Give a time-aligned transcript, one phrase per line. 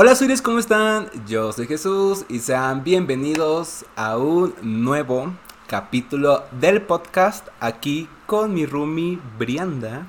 [0.00, 1.10] Hola Suires, ¿cómo están?
[1.26, 5.32] Yo soy Jesús y sean bienvenidos a un nuevo
[5.66, 10.06] capítulo del podcast aquí con mi roomie Brianda.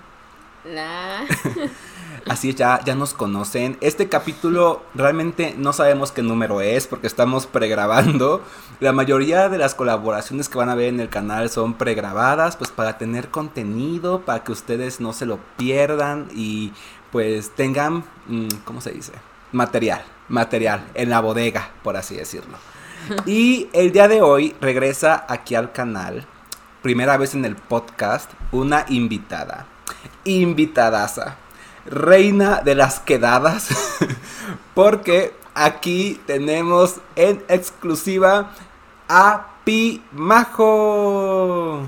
[0.63, 1.25] La...
[2.29, 3.79] Así es, ya, ya nos conocen.
[3.81, 8.43] Este capítulo realmente no sabemos qué número es porque estamos pregrabando.
[8.79, 12.69] La mayoría de las colaboraciones que van a ver en el canal son pregrabadas, pues
[12.69, 16.73] para tener contenido, para que ustedes no se lo pierdan y
[17.11, 19.13] pues tengan, mm, ¿cómo se dice?
[19.51, 22.57] Material, material en la bodega, por así decirlo.
[23.25, 26.25] Y el día de hoy regresa aquí al canal,
[26.81, 29.65] primera vez en el podcast, una invitada.
[30.25, 31.37] Invitadaza
[31.89, 33.69] reina de las quedadas,
[34.75, 38.51] porque aquí tenemos en exclusiva
[39.07, 41.87] a Pi Majo.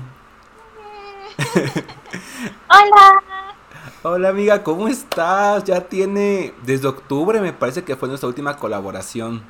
[2.68, 3.22] Hola.
[4.04, 5.62] Hola amiga, ¿cómo estás?
[5.62, 9.44] Ya tiene, desde octubre me parece que fue nuestra última colaboración.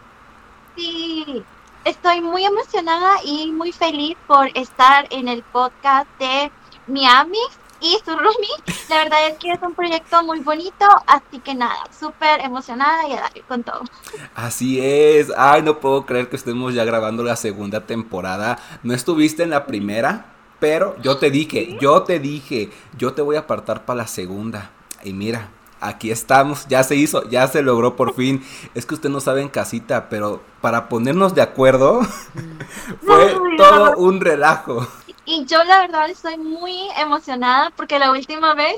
[0.77, 1.43] Sí,
[1.87, 6.51] estoy muy emocionada y muy feliz por estar en el podcast de
[6.87, 7.39] Miami
[7.81, 8.51] y su roomie.
[8.91, 13.15] La verdad es que es un proyecto muy bonito, así que nada, súper emocionada y
[13.15, 13.81] a darle con todo.
[14.35, 18.59] Así es, ay, no puedo creer que estemos ya grabando la segunda temporada.
[18.83, 20.32] No estuviste en la primera,
[20.63, 24.71] pero yo te dije, yo te dije, yo te voy a apartar para la segunda.
[25.03, 25.49] Y mira,
[25.81, 28.47] aquí estamos, ya se hizo, ya se logró por fin.
[28.73, 32.03] Es que usted no sabe en casita, pero para ponernos de acuerdo
[33.03, 34.87] fue todo un relajo.
[35.25, 38.77] Y yo la verdad estoy muy emocionada porque la última vez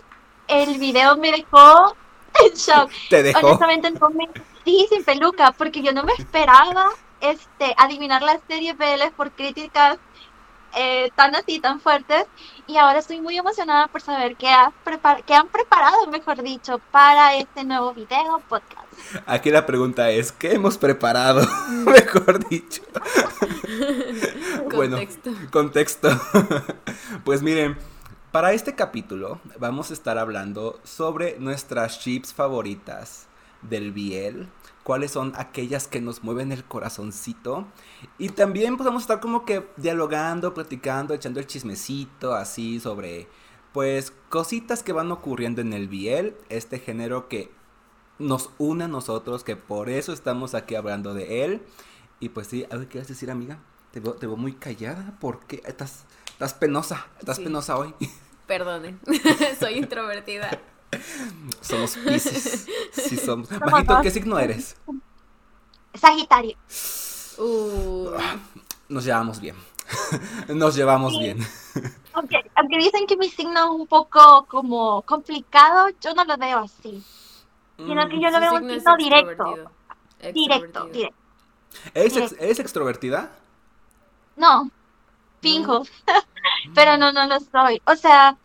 [0.49, 1.95] el video me dejó
[2.43, 2.91] en shock.
[3.11, 3.47] Te dejó.
[3.47, 4.31] Honestamente no me
[4.65, 6.89] sí, sin peluca porque yo no me esperaba
[7.21, 9.99] este adivinar la serie PL por críticas
[10.77, 12.27] eh, tan así, tan fuertes.
[12.67, 14.73] Y ahora estoy muy emocionada por saber qué, has
[15.27, 18.85] qué han preparado, mejor dicho, para este nuevo video podcast.
[19.27, 21.47] Aquí la pregunta es, ¿qué hemos preparado?
[21.87, 22.83] mejor dicho.
[24.75, 24.99] bueno,
[25.51, 26.09] contexto.
[27.25, 27.77] pues miren,
[28.33, 33.27] para este capítulo vamos a estar hablando sobre nuestras chips favoritas
[33.63, 34.49] del Biel
[34.85, 37.67] cuáles son aquellas que nos mueven el corazoncito.
[38.19, 43.27] Y también podemos estar como que dialogando, platicando, echando el chismecito así sobre
[43.73, 47.51] pues cositas que van ocurriendo en el Biel, este género que
[48.21, 51.63] nos une a nosotros, que por eso estamos aquí hablando de él.
[52.21, 53.59] Y pues sí, a ver, ¿qué vas a decir, amiga?
[53.91, 57.95] Te veo, te veo muy callada, porque estás, estás penosa, estás penosa hoy.
[58.47, 59.01] Perdonen,
[59.59, 60.61] soy introvertida.
[61.61, 62.67] Somos Pisces.
[62.93, 63.51] Sí, somos.
[63.51, 64.77] Majito, ¿qué signo eres?
[65.95, 66.57] Sagitario.
[67.39, 68.11] Uh.
[68.89, 69.57] Nos llevamos bien.
[70.49, 71.39] Nos llevamos bien.
[72.13, 76.59] Aunque, aunque, dicen que mi signo es un poco como complicado, yo no lo veo
[76.59, 77.03] así.
[77.77, 79.71] Sino que yo lo veo un signo directo.
[80.33, 81.19] Directo, directo.
[81.93, 83.33] ¿Eres, extrovertida?
[84.37, 84.71] No,
[85.41, 85.83] finjo.
[86.75, 87.83] Pero no, no lo soy.
[87.85, 88.37] O sea,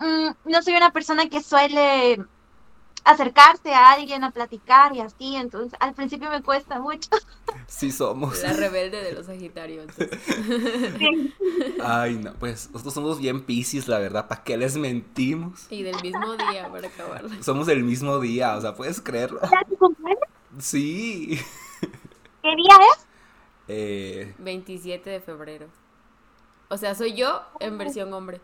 [0.00, 2.18] Mm, no soy una persona que suele
[3.04, 7.10] acercarse a alguien a platicar y así, entonces al principio me cuesta mucho.
[7.66, 8.42] Sí somos.
[8.42, 9.86] La rebelde de los Sagitarios.
[11.82, 15.66] Ay, no, pues nosotros somos bien piscis, la verdad, ¿para qué les mentimos?
[15.70, 17.30] Y del mismo día, para acabarlo.
[17.42, 19.40] Somos del mismo día, o sea, ¿puedes creerlo?
[20.58, 21.40] Sí.
[22.42, 23.06] ¿Qué día es?
[23.68, 24.34] Eh...
[24.38, 25.68] 27 de febrero.
[26.68, 28.40] O sea, soy yo en versión hombre.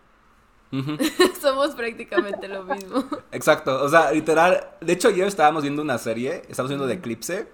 [1.41, 3.05] Somos prácticamente lo mismo.
[3.33, 7.49] Exacto, o sea, literal, de hecho ayer estábamos viendo una serie, estamos viendo de Eclipse.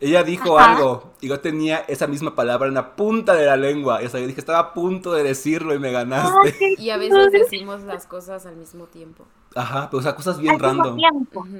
[0.00, 4.02] Ella dijo algo y yo tenía esa misma palabra en la punta de la lengua.
[4.02, 6.74] Y o sea, yo dije, estaba a punto de decirlo y me ganaste.
[6.76, 9.26] y a veces decimos las cosas al mismo tiempo.
[9.54, 10.98] Ajá, pero o sea, cosas bien random.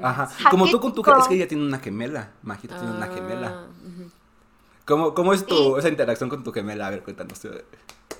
[0.02, 0.28] Ajá.
[0.50, 2.32] Como tú con tu es que ella tiene una gemela.
[2.42, 3.48] Magita tiene una gemela.
[3.48, 3.66] Ah,
[4.86, 6.86] ¿Cómo, ¿Cómo, es tu, esa interacción con tu gemela?
[6.86, 7.40] A ver, cuéntanos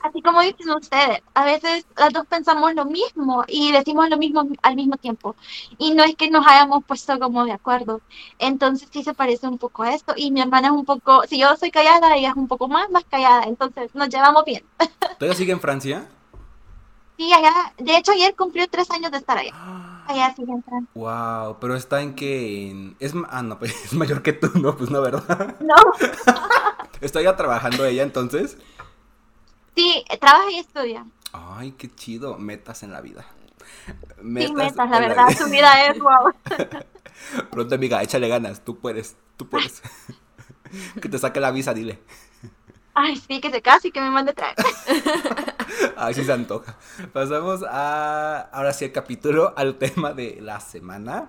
[0.06, 4.48] así como dicen ustedes, a veces las dos pensamos lo mismo y decimos lo mismo
[4.62, 5.36] al mismo tiempo.
[5.78, 8.00] Y no es que nos hayamos puesto como de acuerdo.
[8.38, 10.14] Entonces sí se parece un poco a esto.
[10.16, 12.90] Y mi hermana es un poco, si yo soy callada, ella es un poco más,
[12.90, 13.44] más callada.
[13.44, 14.64] Entonces nos llevamos bien.
[15.18, 16.08] ¿Todavía sigue en Francia?
[17.16, 17.72] Sí, allá.
[17.78, 19.52] De hecho, ayer cumplió tres años de estar allá.
[20.06, 20.84] Allá Francia.
[20.94, 22.94] Wow, pero está en que...
[23.00, 23.12] Es...
[23.28, 24.76] Ah, no, pues es mayor que tú, ¿no?
[24.76, 25.56] Pues no, ¿verdad?
[25.58, 25.74] No.
[27.00, 28.56] ¿Está ya trabajando ella entonces?
[29.74, 31.04] Sí, trabaja y estudia.
[31.32, 32.38] Ay, qué chido.
[32.38, 33.26] Metas en la vida.
[34.22, 35.28] Metas sí, metas, la verdad.
[35.36, 36.32] Su vida es wow.
[37.50, 38.64] Pronto, amiga, échale ganas.
[38.64, 39.82] Tú puedes, tú puedes.
[41.02, 41.98] que te saque la visa, dile.
[42.98, 44.56] Ay, sí, que se case y que me mande traer.
[45.98, 46.78] Ay, sí se antoja.
[47.12, 51.26] Pasamos a, ahora sí, el capítulo, al tema de la semana,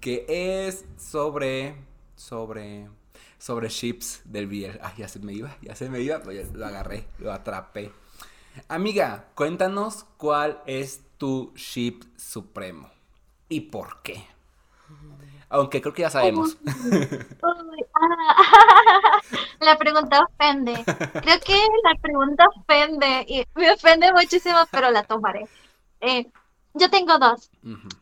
[0.00, 1.76] que es sobre
[2.16, 2.88] sobre
[3.36, 4.78] sobre ships del BL.
[4.80, 7.92] Ay, ya se me iba, ya se me iba, pues lo agarré, lo atrapé.
[8.68, 12.90] Amiga, cuéntanos cuál es tu ship supremo
[13.50, 14.24] y por qué.
[15.50, 16.56] Aunque creo que ya sabemos.
[17.42, 17.62] Ah,
[19.60, 20.84] la pregunta ofende.
[20.84, 25.46] Creo que la pregunta ofende y me ofende muchísimo, pero la tomaré.
[26.00, 26.26] Eh,
[26.74, 27.50] yo tengo dos.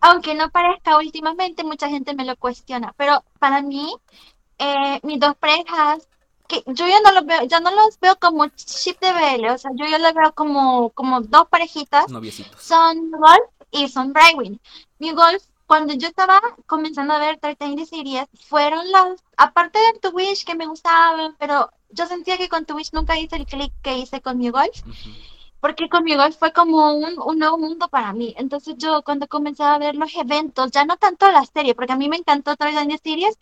[0.00, 3.94] Aunque no parezca últimamente, mucha gente me lo cuestiona, pero para mí,
[4.58, 6.08] eh, mis dos parejas,
[6.46, 9.58] que yo ya no los veo, ya no los veo como ship de BL, o
[9.58, 12.08] sea, yo ya los veo como, como dos parejitas.
[12.08, 12.62] Noviecitos.
[12.62, 14.60] Son Golf y son Brightwing.
[14.98, 20.44] Mi Golf cuando yo estaba comenzando a ver 30 series, fueron las, aparte de Twitch
[20.44, 24.20] que me gustaban, pero yo sentía que con Twitch nunca hice el click que hice
[24.20, 24.82] con mi golf,
[25.60, 28.34] porque con mi golf fue como un, un, nuevo mundo para mí.
[28.36, 31.96] Entonces yo cuando comencé a ver los eventos, ya no tanto la serie, porque a
[31.96, 33.38] mí me encantó 30 series,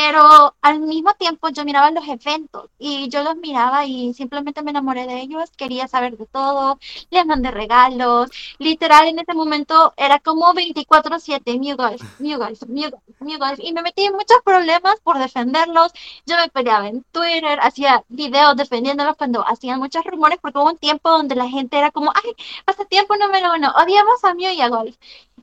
[0.00, 4.70] pero al mismo tiempo yo miraba los eventos y yo los miraba y simplemente me
[4.70, 6.78] enamoré de ellos, quería saber de todo,
[7.10, 13.38] les mandé regalos, literal en ese momento era como 24/7, New Golf, New Golf, New
[13.40, 15.90] Golf, y me metí en muchos problemas por defenderlos,
[16.26, 20.78] yo me peleaba en Twitter, hacía videos defendiéndolos cuando hacían muchos rumores, porque hubo un
[20.78, 24.68] tiempo donde la gente era como, ay, pasatiempo número uno, odiamos a Mew y a
[24.68, 24.96] Golf,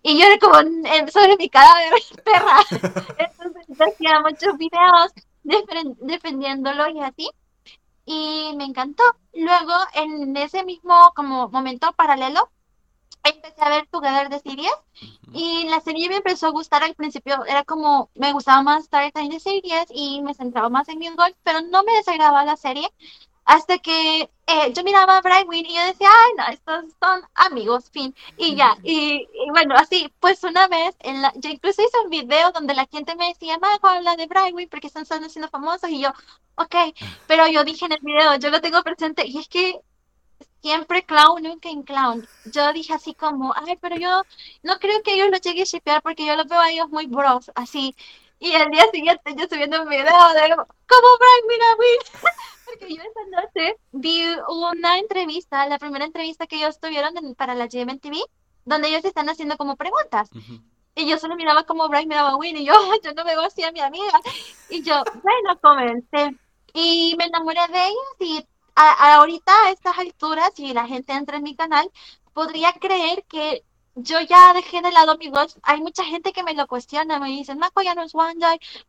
[0.08, 0.54] y yo era como
[1.12, 1.94] sobre mi cadáver,
[2.24, 2.60] perra.
[3.18, 5.12] Entonces hacía muchos videos
[5.44, 7.32] defendiéndolo y así.
[8.06, 9.04] Y me encantó.
[9.34, 12.52] Luego, en ese mismo como momento paralelo,
[13.24, 14.72] empecé a ver Together de series
[15.34, 19.12] y la serie me empezó a gustar al principio, era como, me gustaba más Star
[19.12, 22.58] Time de series y me centraba más en mi golf, pero no me desagradaba la
[22.58, 22.88] serie,
[23.46, 27.90] hasta que eh, yo miraba a Brightwing y yo decía, ay, no, estos son amigos,
[27.92, 28.16] fin.
[28.38, 32.52] Y ya, y, bueno, así, pues una vez, en la, yo incluso hice un video
[32.52, 35.90] donde la gente me decía, Mago, habla de Brightwing porque están siendo famosos.
[35.90, 36.10] Y yo,
[36.56, 36.76] ok,
[37.28, 39.80] pero yo dije en el video, yo lo tengo presente, y es que
[40.62, 42.28] siempre clown, nunca en clown.
[42.46, 44.24] Yo dije así como, ay, pero yo
[44.64, 47.06] no creo que ellos lo lleguen a shipear porque yo los veo a ellos muy
[47.08, 47.96] bros, así.
[48.40, 52.00] Y al día siguiente yo subiendo un video de como Brightwing a Win.
[52.66, 57.68] Porque yo esa noche vi una entrevista, la primera entrevista que ellos tuvieron para la
[57.68, 58.18] GMTV,
[58.66, 60.30] donde ellos están haciendo como preguntas.
[60.96, 62.74] Y yo solo miraba como Brian miraba a Winnie, y yo,
[63.04, 64.20] yo no me veo así a mi amiga.
[64.70, 66.36] Y yo, bueno, comencé.
[66.74, 71.44] Y me enamoré de ellos y ahorita a estas alturas, si la gente entra en
[71.44, 71.90] mi canal,
[72.34, 73.64] podría creer que
[73.96, 75.56] yo ya dejé de lado mi golf.
[75.64, 78.36] Hay mucha gente que me lo cuestiona, me dicen, Marco ya no es One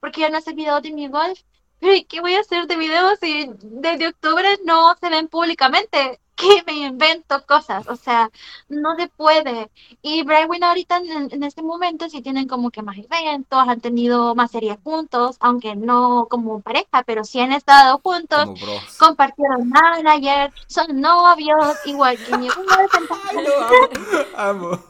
[0.00, 1.40] porque ya no hace video de mi golf.
[1.80, 6.20] ¿Qué voy a hacer de videos si desde octubre no se ven públicamente?
[6.36, 8.30] Que me invento cosas, o sea,
[8.68, 9.70] no se puede.
[10.02, 14.50] Y Brightwin ahorita en, este momento sí tienen como que más eventos, han tenido más
[14.50, 18.50] series juntos, aunque no como pareja, pero sí han estado juntos,
[18.98, 22.48] compartieron manager, son novios, igual que mi
[24.36, 24.84] amo, amo.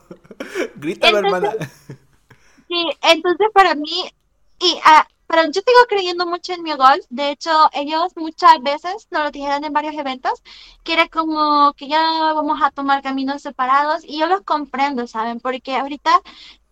[0.75, 1.53] Grita, hermana.
[2.67, 4.11] Sí, entonces para mí,
[4.59, 7.05] y a, pero yo sigo creyendo mucho en mi golf.
[7.11, 10.43] De hecho, ellos muchas veces nos lo dijeron en varios eventos,
[10.85, 12.01] que era como que ya
[12.35, 14.03] vamos a tomar caminos separados.
[14.05, 15.41] Y yo los comprendo, ¿saben?
[15.41, 16.21] Porque ahorita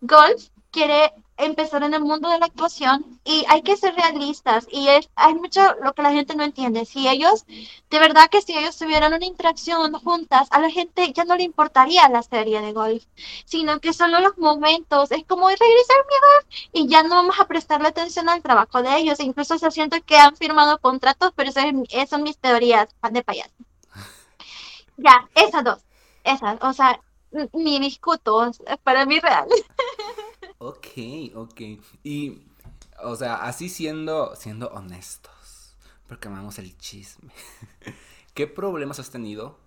[0.01, 4.87] golf quiere empezar en el mundo de la actuación y hay que ser realistas y
[4.87, 6.85] es, hay mucho lo que la gente no entiende.
[6.85, 7.45] Si ellos,
[7.89, 11.43] de verdad que si ellos tuvieran una interacción juntas, a la gente ya no le
[11.43, 13.03] importaría la serie de golf,
[13.45, 17.47] sino que solo los momentos, es como regresar mi golf y ya no vamos a
[17.47, 19.19] prestarle atención al trabajo de ellos.
[19.19, 21.65] incluso se siente que han firmado contratos, pero esas,
[22.09, 23.51] son mis teorías de payaso.
[24.97, 25.79] Ya, esas dos,
[26.23, 27.01] esas, o sea,
[27.51, 28.49] mi discuto,
[28.83, 29.45] para mí real.
[30.67, 30.87] Ok,
[31.35, 31.61] ok.
[32.03, 32.41] Y,
[33.03, 35.75] o sea, así siendo, siendo honestos,
[36.07, 37.31] porque amamos el chisme.
[38.33, 39.59] ¿Qué problemas has tenido?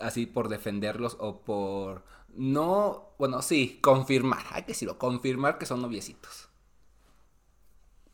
[0.00, 2.02] Así por defenderlos o por
[2.34, 6.48] no, bueno, sí, confirmar, hay que decirlo, confirmar que son noviecitos.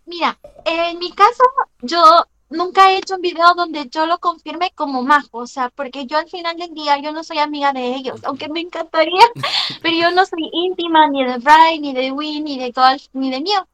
[0.05, 1.45] Mira, en mi caso,
[1.81, 6.07] yo nunca he hecho un video donde yo lo confirme como majo, o sea, porque
[6.07, 9.25] yo al final del día yo no soy amiga de ellos, aunque me encantaría,
[9.83, 13.31] pero yo no soy íntima ni de Brian, ni de Win, ni de Golf, ni
[13.31, 13.67] de Mio.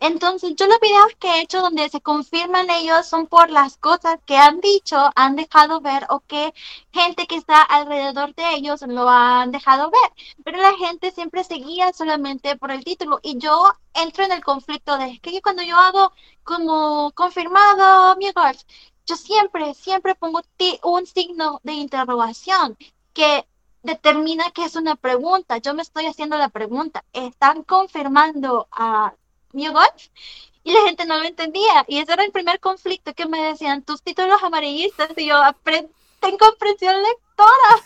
[0.00, 4.18] Entonces, yo los videos que he hecho donde se confirman ellos son por las cosas
[4.26, 6.54] que han dicho, han dejado ver o que
[6.92, 10.12] gente que está alrededor de ellos lo han dejado ver.
[10.44, 14.96] Pero la gente siempre seguía solamente por el título y yo entro en el conflicto
[14.98, 16.12] de que cuando yo hago
[16.44, 18.62] como confirmado mi golf,
[19.06, 20.42] yo siempre, siempre pongo
[20.84, 22.76] un signo de interrogación
[23.14, 23.46] que
[23.82, 25.58] determina que es una pregunta.
[25.58, 27.04] Yo me estoy haciendo la pregunta.
[27.12, 29.14] ¿Están confirmando a
[29.52, 30.08] New Golf.
[30.64, 31.84] y la gente no lo entendía.
[31.88, 35.40] Y ese era el primer conflicto que me decían, tus títulos amarillistas, y yo,
[36.20, 37.82] tengo comprensión lectora.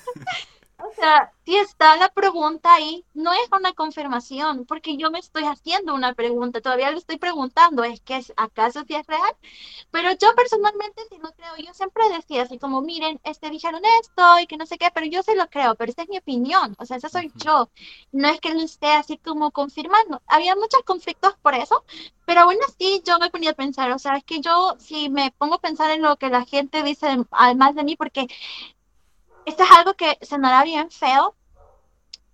[0.85, 5.45] O sea, si está la pregunta ahí, no es una confirmación, porque yo me estoy
[5.45, 9.37] haciendo una pregunta, todavía le estoy preguntando, ¿es que acaso si es real?
[9.93, 14.41] Pero yo personalmente sí lo creo, yo siempre decía así como, miren, este dijeron esto
[14.41, 16.75] y que no sé qué, pero yo sí lo creo, pero esa es mi opinión,
[16.79, 17.71] o sea, esa soy yo,
[18.13, 20.21] no es que lo esté así como confirmando.
[20.27, 21.85] Había muchos conflictos por eso,
[22.27, 25.31] pero aún así yo me ponía a pensar, o sea, es que yo si me
[25.39, 28.27] pongo a pensar en lo que la gente dice además de mí, porque
[29.47, 31.35] esto es algo que sonará bien feo,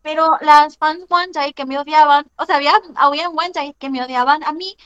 [0.02, 4.42] pero las fans One que me odiaban, o sea, había, había One que me odiaban
[4.44, 4.76] a mí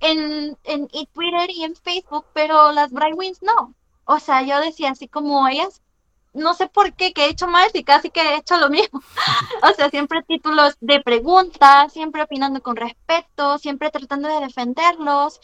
[0.00, 3.74] en, en, Twitter y en Facebook, pero las Bright Wings no.
[4.04, 5.82] O sea, yo decía así como ellas
[6.36, 9.00] no sé por qué, he hecho mal y casi que he hecho lo mismo.
[9.62, 15.40] o sea, siempre títulos de preguntas, siempre opinando con respeto, siempre tratando de defenderlos,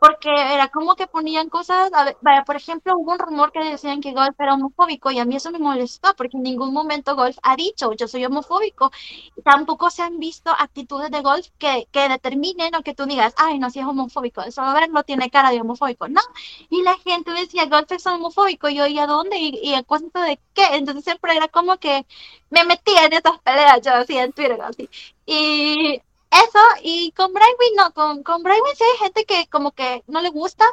[0.00, 4.12] porque era como que ponían cosas, a por ejemplo, hubo un rumor que decían que
[4.12, 7.56] Golf era homofóbico y a mí eso me molestó, porque en ningún momento Golf ha
[7.56, 8.90] dicho yo soy homofóbico.
[9.44, 13.58] Tampoco se han visto actitudes de Golf que, que determinen o que tú digas, ay,
[13.58, 16.08] no, si es homofóbico, eso no tiene cara de homofóbico.
[16.08, 16.20] No,
[16.70, 19.38] y la gente decía, Golf es homofóbico, y yo, ¿y a dónde?
[19.38, 20.66] Y, y a cuento de qué.
[20.72, 22.06] Entonces siempre era como que
[22.50, 24.88] me metía en esas peleas, yo así en Twitter, así.
[25.26, 26.00] Y
[26.30, 30.20] eso, y con Brightwing no, con, con Brightwing sí hay gente que como que no
[30.20, 30.66] le gusta,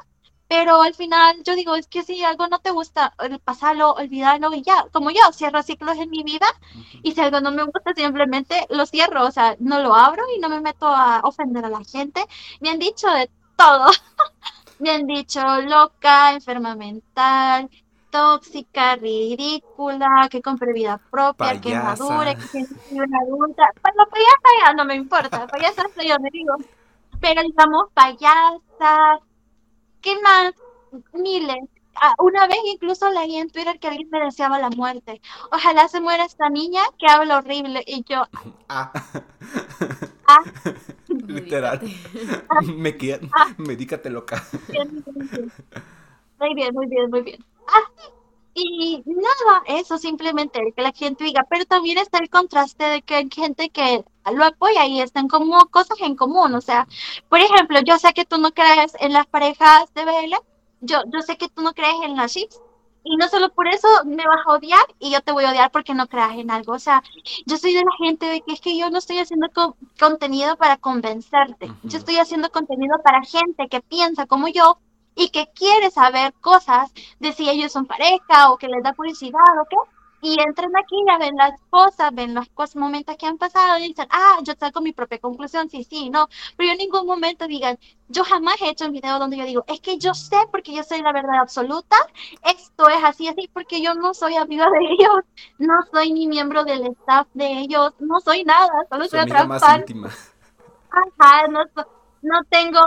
[0.48, 4.62] pero al final yo digo, es que si algo no te gusta, pasarlo, olvidarlo y
[4.62, 6.48] ya, como yo, cierro ciclos en mi vida
[7.02, 10.40] y si algo no me gusta, simplemente lo cierro, o sea, no lo abro y
[10.40, 12.26] no me meto a ofender a la gente.
[12.62, 13.90] Me han dicho de todo.
[14.80, 16.76] me han dicho loca, enferma
[18.14, 23.64] tóxica, ridícula, que compre vida propia, que madure, que sea una adulta.
[23.82, 26.54] Bueno, payasa ya no me importa, payasa yo me digo.
[27.20, 29.20] Pero digamos, payasa,
[30.02, 30.54] ¿qué más?
[31.14, 31.68] Miles.
[31.96, 35.20] Ah, una vez incluso leí en Twitter que alguien me deseaba la muerte.
[35.52, 37.84] Ojalá se muera esta niña que habla horrible.
[37.86, 38.26] Y yo.
[38.70, 38.92] Ah.
[40.28, 40.44] ah.
[41.08, 41.80] Literal.
[42.50, 42.62] Ah.
[42.78, 43.20] me queda.
[43.36, 43.54] Ah.
[43.58, 44.44] Medícate loca.
[46.40, 47.53] Muy bien, muy bien, muy bien.
[47.68, 47.92] Ah,
[48.54, 53.16] y nada, eso simplemente que la gente diga, pero también está el contraste de que
[53.16, 56.88] hay gente que lo apoya y están como cosas en común, o sea,
[57.30, 60.36] por ejemplo, yo sé que tú no crees en las parejas de BL,
[60.82, 62.62] yo, yo sé que tú no crees en las chips,
[63.04, 65.72] y no solo por eso me vas a odiar y yo te voy a odiar
[65.72, 67.04] porque no creas en algo, o sea,
[67.46, 69.48] yo soy de la gente de que es que yo no estoy haciendo
[70.00, 74.78] contenido para convencerte, yo estoy haciendo contenido para gente que piensa como yo
[75.16, 79.42] y que quiere saber cosas de si ellos son pareja o que les da publicidad
[79.62, 79.78] o qué.
[80.26, 83.90] Y entran aquí, ya ven las cosas, ven los cosas, momentos que han pasado y
[83.90, 86.30] dicen, ah, yo saco mi propia conclusión, sí, sí, no.
[86.56, 87.78] Pero en ningún momento digan,
[88.08, 90.82] yo jamás he hecho un video donde yo digo, es que yo sé porque yo
[90.84, 91.98] soy la verdad absoluta,
[92.42, 95.26] esto es así, así, porque yo no soy amiga de ellos,
[95.58, 99.62] no soy ni miembro del staff de ellos, no soy nada, solo soy otra más
[99.76, 100.10] íntima.
[100.90, 101.84] Ajá, no soy
[102.24, 102.82] no tengo,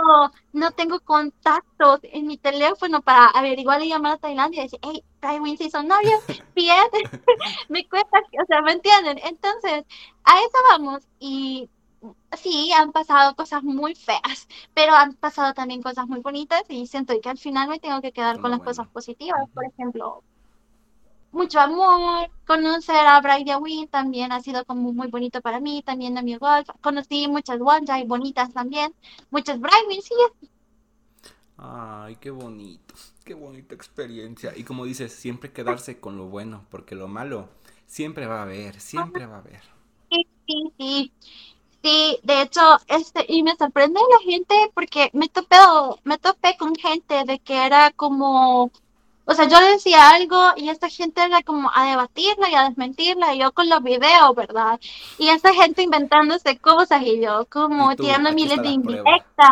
[0.51, 5.03] no tengo contactos en mi teléfono para averiguar y llamar a Tailandia y decir, hey,
[5.19, 6.21] Taiwan, si son novios,
[6.55, 6.85] bien,
[7.69, 9.19] me cuesta, o sea, ¿me entienden?
[9.23, 9.85] Entonces,
[10.23, 11.69] a eso vamos y
[12.37, 17.13] sí, han pasado cosas muy feas, pero han pasado también cosas muy bonitas y siento
[17.21, 20.23] que al final me tengo que quedar con las cosas positivas, por ejemplo,
[21.37, 22.29] mucho amor.
[22.45, 26.35] Conocer a Brian Wynn también ha sido como muy bonito para mí, también a mi
[26.35, 26.67] golf.
[26.81, 28.93] Conocí muchas y bonitas también,
[29.29, 30.13] muchas Brian sí.
[31.57, 34.53] Ay, qué bonito, qué bonita experiencia.
[34.55, 37.49] Y como dices, siempre quedarse con lo bueno, porque lo malo
[37.87, 39.61] siempre va a haber, siempre va a haber.
[40.11, 41.13] Sí, sí, sí.
[41.83, 45.57] Sí, de hecho, este, y me sorprende la gente porque me topé,
[46.03, 48.71] me topé con gente de que era como
[49.29, 53.35] o sea, yo decía algo y esta gente era como a debatirla y a desmentirla,
[53.35, 54.79] y yo con los videos, ¿verdad?
[55.17, 59.51] Y esa gente inventándose cosas y yo como tirando miles de indirectas.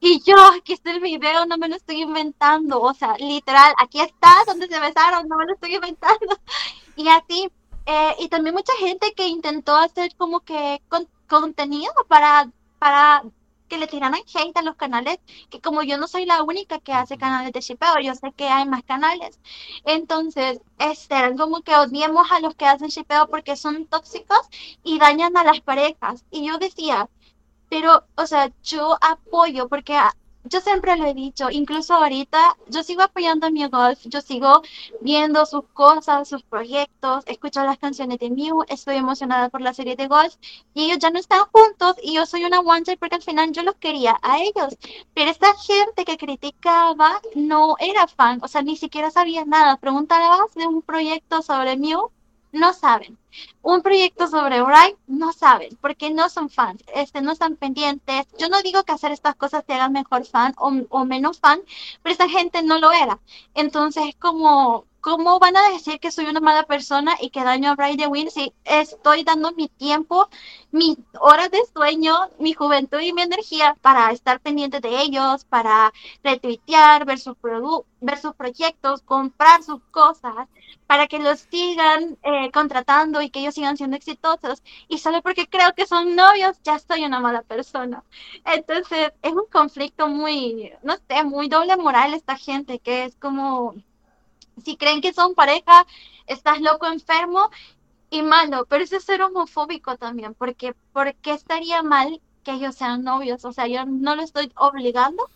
[0.00, 2.80] Y yo, aquí está el video, no me lo estoy inventando.
[2.80, 6.18] O sea, literal, aquí está donde se besaron, no me lo estoy inventando.
[6.96, 7.48] Y así,
[7.86, 10.82] eh, y también mucha gente que intentó hacer como que
[11.28, 13.22] contenido para, para
[13.68, 15.18] que le tiraran hate a los canales,
[15.50, 18.48] que como yo no soy la única que hace canales de shipeo, yo sé que
[18.48, 19.38] hay más canales.
[19.84, 24.40] Entonces, este, como que odiemos a los que hacen shipeo porque son tóxicos
[24.82, 26.24] y dañan a las parejas.
[26.30, 27.08] Y yo decía,
[27.70, 29.98] pero, o sea, yo apoyo porque
[30.48, 34.62] yo siempre lo he dicho, incluso ahorita yo sigo apoyando a Mew Golf, yo sigo
[35.00, 39.96] viendo sus cosas, sus proyectos, escucho las canciones de Mew, estoy emocionada por la serie
[39.96, 40.34] de Golf
[40.74, 43.62] y ellos ya no están juntos y yo soy una one porque al final yo
[43.62, 44.76] los quería a ellos,
[45.14, 50.54] pero esta gente que criticaba no era fan, o sea, ni siquiera sabía nada, preguntabas
[50.54, 52.10] de un proyecto sobre Mew
[52.52, 53.18] no saben.
[53.62, 58.26] Un proyecto sobre Bright, no saben, porque no son fans, este, no están pendientes.
[58.38, 61.60] Yo no digo que hacer estas cosas te hagan mejor fan o, o menos fan,
[62.02, 63.18] pero esta gente no lo era.
[63.54, 67.70] Entonces es como, ¿cómo van a decir que soy una mala persona y que daño
[67.70, 70.28] a the Win si estoy dando mi tiempo,
[70.70, 75.94] mis horas de sueño, mi juventud y mi energía para estar pendiente de ellos, para
[76.22, 77.36] retuitear, ver sus,
[78.02, 80.46] ver sus proyectos, comprar sus cosas,
[80.86, 84.62] para que los sigan eh, contratando y que ellos sigan siendo exitosos?
[84.88, 88.04] Y solo porque creo que son novios, ya soy una mala persona.
[88.44, 93.74] Entonces es un conflicto muy, no sé, muy doble moral esta gente que es como
[94.64, 95.86] si creen que son pareja,
[96.26, 97.50] estás loco, enfermo
[98.10, 102.74] y malo, pero eso es ser homofóbico también, porque ¿por qué estaría mal que ellos
[102.74, 103.44] sean novios?
[103.44, 105.28] O sea, yo no lo estoy obligando,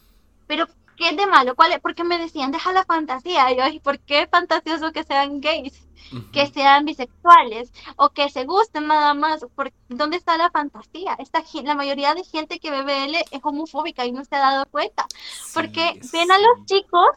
[0.46, 1.54] pero ¿qué es de malo?
[1.54, 1.80] ¿Cuál es?
[1.80, 3.50] Porque me decían, deja la fantasía.
[3.50, 5.86] Y yo, ¿y por qué es fantasioso que sean gays?
[6.32, 9.44] Que sean bisexuales o que se gusten nada más.
[9.54, 11.14] ¿Por ¿Dónde está la fantasía?
[11.18, 14.66] Esta, la mayoría de gente que ve BL es homofóbica y no se ha dado
[14.66, 15.06] cuenta.
[15.54, 17.08] porque ven a los chicos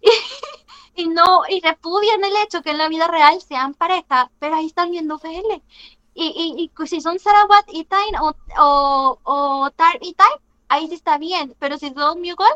[0.00, 0.10] y,
[1.02, 4.66] y no, y repudian el hecho que en la vida real sean pareja, pero ahí
[4.66, 5.62] están viendo BL.
[6.14, 10.38] Y, y, si son Sarawat y Tain o, o, o Tar y Tain,
[10.68, 12.48] ahí sí está bien, pero si son Mugol,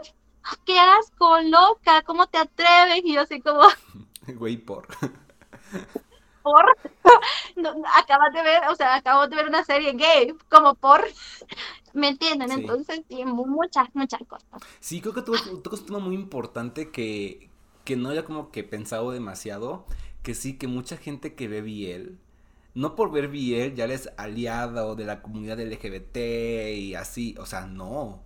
[0.64, 3.02] qué asco, loca, ¿cómo te atreves?
[3.04, 3.62] Y yo así como...
[4.26, 4.86] Güey, por...
[6.42, 6.64] por...
[7.96, 11.04] acabas de ver, o sea, acabo de ver una serie gay, como por...
[11.94, 12.50] ¿Me entienden?
[12.50, 14.48] Entonces, sí, muchas, muchas cosas.
[14.80, 17.50] Sí, creo que tú tocas un tema muy importante que,
[17.84, 19.84] que no haya como que pensado demasiado,
[20.22, 22.18] que sí, que mucha gente que ve Biel,
[22.74, 26.16] no por ver Biel ya eres aliado de la comunidad LGBT
[26.76, 28.22] y así, o sea, no.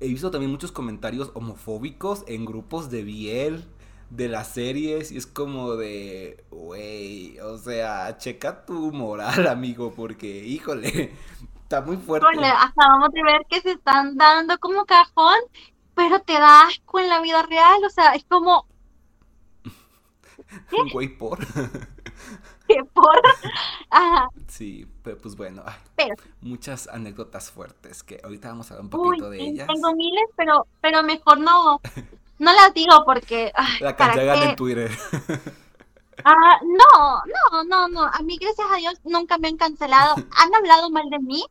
[0.00, 3.64] He visto también muchos comentarios homofóbicos en grupos de Biel,
[4.10, 10.26] de las series, y es como de, wey, o sea, checa tu moral, amigo, porque,
[10.26, 11.14] híjole,
[11.62, 12.26] está muy fuerte.
[12.32, 15.38] Híjole, acabamos de ver que se están dando como cajón,
[15.94, 18.66] pero te da asco en la vida real, o sea, es como,
[20.92, 21.38] güey por.
[22.66, 23.20] ¿Qué por?
[23.90, 24.28] Ajá.
[24.48, 25.62] Sí, pero pues bueno,
[25.96, 29.68] pero, muchas anécdotas fuertes que ahorita vamos a hablar un poquito de ellas.
[29.68, 31.80] Tengo miles, pero, pero mejor no,
[32.38, 33.52] no las digo porque.
[33.80, 34.90] La cancelan en Twitter.
[36.24, 38.02] Ah, no, no, no, no.
[38.04, 40.14] A mí, gracias a Dios, nunca me han cancelado.
[40.36, 41.44] Han hablado mal de mí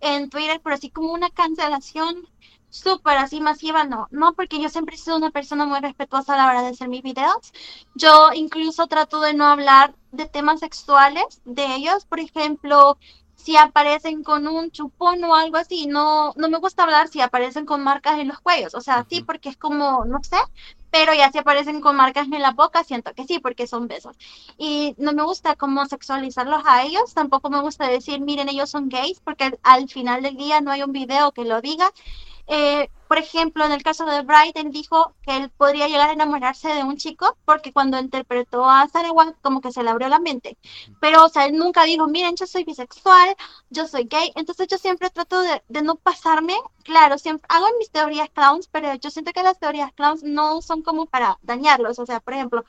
[0.00, 2.28] en Twitter, pero así como una cancelación
[2.70, 6.36] súper así masiva, no, no, porque yo siempre he sido una persona muy respetuosa a
[6.36, 7.52] la hora de hacer mis videos.
[7.94, 12.98] Yo incluso trato de no hablar de temas sexuales de ellos, por ejemplo,
[13.44, 17.66] si aparecen con un chupón o algo así, no, no me gusta hablar si aparecen
[17.66, 20.38] con marcas en los cuellos, o sea, sí, porque es como, no sé,
[20.94, 24.16] pero ya si aparecen con marcas en la boca, siento que sí, porque son besos.
[24.56, 28.88] Y no me gusta como sexualizarlos a ellos, tampoco me gusta decir, miren, ellos son
[28.88, 31.90] gays, porque al final del día no hay un video que lo diga.
[32.46, 36.12] Eh, por ejemplo, en el caso de Bright, él dijo que él podría llegar a
[36.12, 40.18] enamorarse de un chico porque cuando interpretó a Sarewan como que se le abrió la
[40.18, 40.58] mente.
[41.00, 43.34] Pero, o sea, él nunca dijo, miren, yo soy bisexual,
[43.70, 44.32] yo soy gay.
[44.34, 46.54] Entonces yo siempre trato de, de no pasarme.
[46.82, 50.82] Claro, siempre hago mis teorías clowns, pero yo siento que las teorías clowns no son
[50.84, 51.98] como para dañarlos.
[51.98, 52.64] O sea, por ejemplo,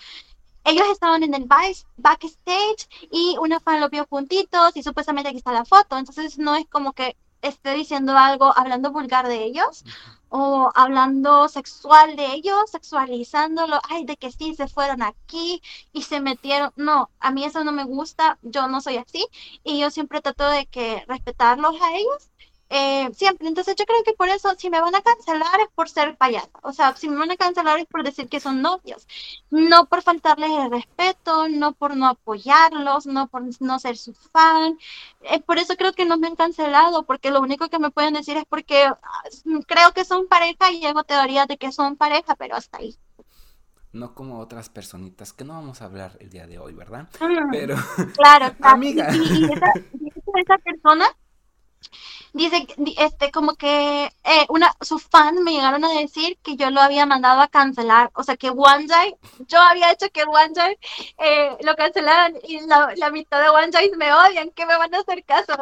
[0.65, 1.45] ellos estaban en el
[1.97, 5.97] backstage y una fan lo vio juntitos y supuestamente aquí está la foto.
[5.97, 9.83] Entonces no es como que esté diciendo algo, hablando vulgar de ellos
[10.29, 15.61] o hablando sexual de ellos, sexualizándolo, ay, de que sí, se fueron aquí
[15.93, 16.71] y se metieron.
[16.75, 19.27] No, a mí eso no me gusta, yo no soy así
[19.63, 22.31] y yo siempre trato de que respetarlos a ellos
[22.75, 23.47] eh, siempre.
[23.47, 26.49] Entonces yo creo que por eso, si me van a cancelar es por ser payasa.
[26.63, 29.07] O sea, si me van a cancelar es por decir que son novios.
[29.49, 34.77] No por faltarles el respeto, no por no apoyarlos, no por no ser su fan.
[35.21, 38.13] Eh, por eso creo que no me han cancelado, porque lo único que me pueden
[38.15, 38.97] decir es porque ah,
[39.67, 42.97] creo que son pareja y llevo teorías de que son pareja, pero hasta ahí
[43.95, 47.07] no como otras personitas que no vamos a hablar el día de hoy, ¿verdad?
[47.19, 47.75] Mm, Pero,
[48.13, 49.07] claro, amiga.
[49.15, 49.71] Y, esa,
[50.35, 51.05] esa, persona
[52.33, 52.67] dice,
[52.97, 57.05] este, como que eh, una, su fan me llegaron a decir que yo lo había
[57.05, 58.87] mandado a cancelar, o sea, que One
[59.47, 60.77] yo había hecho que One
[61.17, 64.99] eh, lo cancelaran y la, la mitad de One me odian, que me van a
[64.99, 65.53] hacer caso.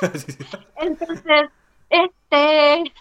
[0.76, 1.50] Entonces,
[1.90, 2.92] este,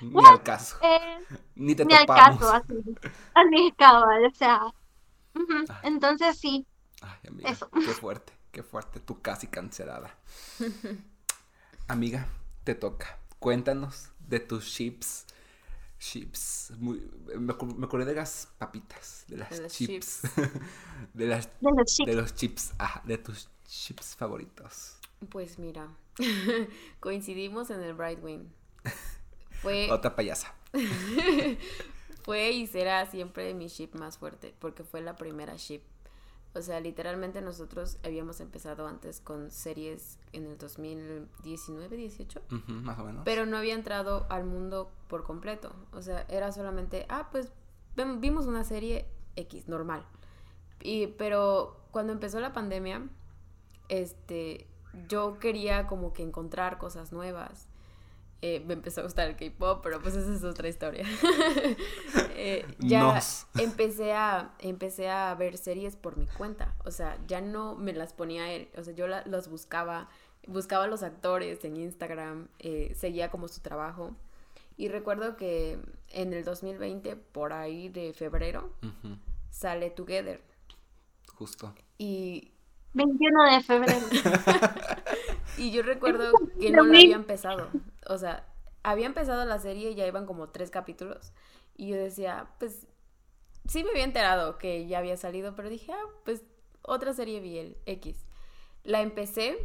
[0.00, 0.76] Ni al caso.
[0.82, 1.18] Eh,
[1.54, 2.74] ni te ni al caso, así.
[3.34, 4.60] Así cabal, o sea.
[5.34, 5.76] Ay.
[5.82, 6.64] Entonces sí,
[7.00, 7.68] Ay, amiga, Eso.
[7.70, 10.16] qué fuerte, qué fuerte, tú casi cancelada.
[11.88, 12.28] amiga,
[12.64, 13.18] te toca.
[13.38, 15.26] Cuéntanos de tus chips.
[15.98, 16.72] Chips.
[16.78, 17.00] Muy,
[17.36, 20.22] me, me acordé de las papitas, de las De las chips.
[21.14, 22.06] de, las, de los chicos.
[22.06, 24.96] de los chips, ajá, de tus chips favoritos.
[25.30, 25.88] Pues mira,
[27.00, 28.52] coincidimos en el Brightwing.
[29.62, 30.54] Fue, Otra payasa.
[32.22, 35.82] fue y será siempre mi ship más fuerte, porque fue la primera ship.
[36.56, 42.98] O sea, literalmente nosotros habíamos empezado antes con series en el 2019, 18, Ujú, más
[42.98, 43.22] o menos.
[43.24, 45.74] pero no había entrado al mundo por completo.
[45.92, 47.52] O sea, era solamente, ah, pues
[48.18, 50.06] vimos una serie X, normal.
[50.80, 53.08] Y, pero cuando empezó la pandemia,
[53.88, 54.68] este,
[55.08, 57.68] yo quería como que encontrar cosas nuevas.
[58.42, 61.06] Eh, me empezó a gustar el K-pop, pero pues esa es otra historia.
[62.36, 63.46] Eh, ya Nos.
[63.58, 66.74] empecé a, empecé a ver series por mi cuenta.
[66.84, 68.68] O sea, ya no me las ponía él.
[68.76, 70.08] O sea, yo la- los buscaba,
[70.46, 74.14] buscaba a los actores en Instagram, eh, seguía como su trabajo.
[74.76, 75.78] Y recuerdo que
[76.10, 78.72] en el 2020, por ahí de febrero,
[79.50, 80.42] sale Together.
[81.34, 81.72] justo.
[81.96, 82.50] Y
[82.92, 84.06] 21 de febrero.
[85.64, 87.70] Y yo recuerdo que no la había empezado.
[88.06, 88.46] O sea,
[88.82, 91.32] había empezado la serie y ya iban como tres capítulos.
[91.74, 92.86] Y yo decía, pues,
[93.66, 96.42] sí me había enterado que ya había salido, pero dije, ah, pues,
[96.82, 98.26] otra serie vi el X.
[98.82, 99.56] La empecé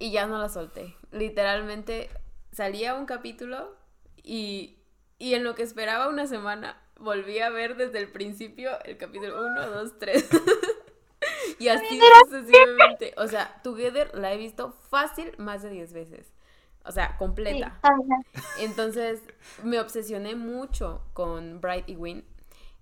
[0.00, 0.96] y ya no la solté.
[1.12, 2.10] Literalmente
[2.50, 3.76] salía un capítulo
[4.24, 4.78] y,
[5.20, 9.46] y en lo que esperaba una semana volví a ver desde el principio el capítulo
[9.46, 10.28] 1, 2, 3.
[11.60, 13.14] Y así sucesivamente.
[13.16, 16.32] O sea, Together la he visto fácil más de 10 veces.
[16.84, 17.78] O sea, completa.
[18.58, 19.20] Entonces
[19.62, 22.24] me obsesioné mucho con Bright y Win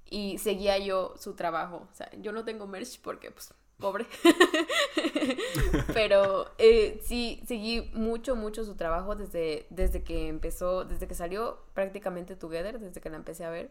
[0.08, 1.88] y seguía yo su trabajo.
[1.90, 4.06] O sea, yo no tengo merch porque, pues, pobre.
[5.92, 11.64] Pero eh, sí, seguí mucho, mucho su trabajo desde, desde que empezó, desde que salió
[11.74, 13.70] prácticamente Together, desde que la empecé a ver.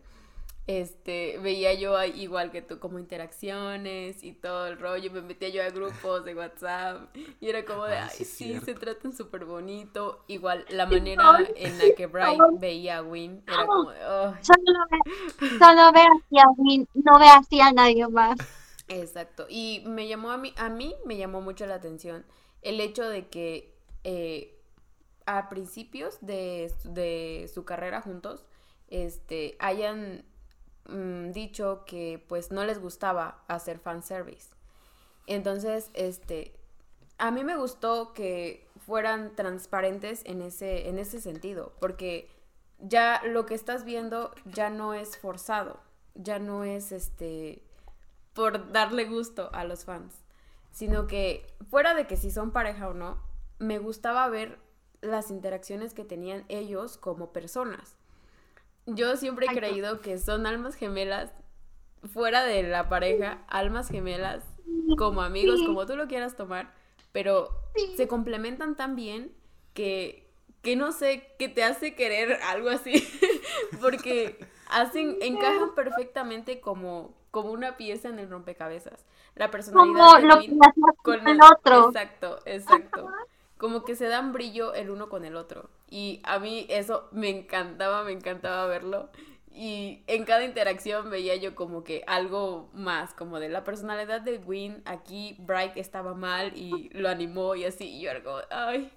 [0.68, 5.64] Este, veía yo igual que tú, como interacciones y todo el rollo, me metía yo
[5.64, 10.26] a grupos de WhatsApp y era como de, Ay, ay, sí se tratan súper bonito.
[10.28, 11.24] Igual, la manera
[11.56, 14.34] en la que Bright veía a Win era como de, "Ay".
[14.44, 18.38] Solo ve, solo ve hacia mí, no ve hacia nadie más.
[18.90, 19.46] Exacto.
[19.50, 22.26] Y me llamó a mí, a mí me llamó mucho la atención
[22.62, 24.60] el hecho de que eh,
[25.26, 28.46] a principios de, de su carrera juntos,
[28.90, 30.26] este, hayan
[30.90, 34.50] mm, dicho que pues no les gustaba hacer fanservice.
[35.28, 36.54] Entonces, este,
[37.18, 42.30] a mí me gustó que fueran transparentes en ese, en ese sentido, porque
[42.80, 45.80] ya lo que estás viendo ya no es forzado,
[46.16, 47.64] ya no es este
[48.34, 50.14] por darle gusto a los fans,
[50.72, 53.20] sino que fuera de que si son pareja o no,
[53.58, 54.60] me gustaba ver
[55.02, 57.96] las interacciones que tenían ellos como personas.
[58.88, 61.32] Yo siempre he creído que son almas gemelas
[62.14, 64.44] fuera de la pareja, almas gemelas
[64.98, 65.66] como amigos, Sí.
[65.66, 66.74] como tú lo quieras tomar,
[67.12, 67.94] pero Sí.
[67.98, 69.32] se complementan tan bien
[69.74, 70.28] que,
[70.62, 72.94] que no sé, que te hace querer algo así,
[73.82, 79.06] porque hacen, encajan perfectamente como, como una pieza en el rompecabezas.
[79.36, 80.58] La personalidad Como de lo que
[81.04, 81.88] con el otro.
[81.90, 83.10] Exacto, exacto.
[83.58, 85.70] Como que se dan brillo el uno con el otro.
[85.90, 89.10] Y a mí eso me encantaba, me encantaba verlo.
[89.52, 94.38] Y en cada interacción veía yo como que algo más, como de la personalidad de
[94.38, 94.84] Win.
[94.86, 97.86] Aquí Bright estaba mal y lo animó y así.
[97.86, 98.92] Y yo como, ay,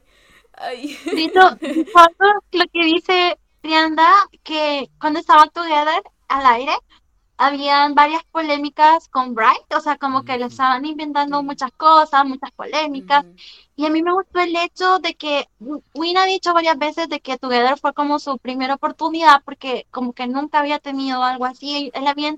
[0.53, 0.99] ay.
[1.15, 1.41] Dito,
[2.53, 4.11] lo que dice Trianda,
[4.43, 6.73] que cuando estaban together al aire,
[7.41, 12.51] habían varias polémicas con Bright, o sea, como que le estaban inventando muchas cosas, muchas
[12.53, 13.25] polémicas.
[13.77, 15.49] Y a mí me gustó el hecho de que
[15.95, 20.13] Win ha dicho varias veces de que Together fue como su primera oportunidad porque como
[20.13, 21.91] que nunca había tenido algo así.
[21.95, 22.37] Él había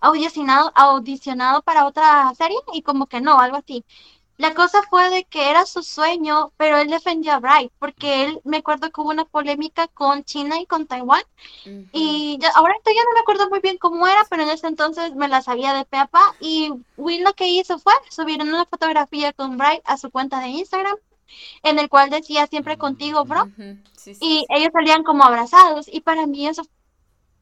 [0.00, 3.84] audicionado, audicionado para otra serie y como que no, algo así.
[4.36, 8.40] La cosa fue de que era su sueño, pero él defendió a Bright porque él,
[8.44, 11.22] me acuerdo que hubo una polémica con China y con Taiwán
[11.92, 15.14] y ya, ahora ya no me acuerdo muy bien cómo era, pero en ese entonces
[15.14, 16.34] me la sabía de pe a pa.
[16.40, 20.48] Y Will lo que hizo fue subir una fotografía con Bright a su cuenta de
[20.48, 20.96] Instagram,
[21.62, 23.44] en el cual decía siempre contigo, bro.
[23.44, 23.78] Ujú.
[23.96, 24.46] Sí, sí, Y sí.
[24.48, 25.86] ellos salían como abrazados.
[25.86, 26.66] Y para mí eso,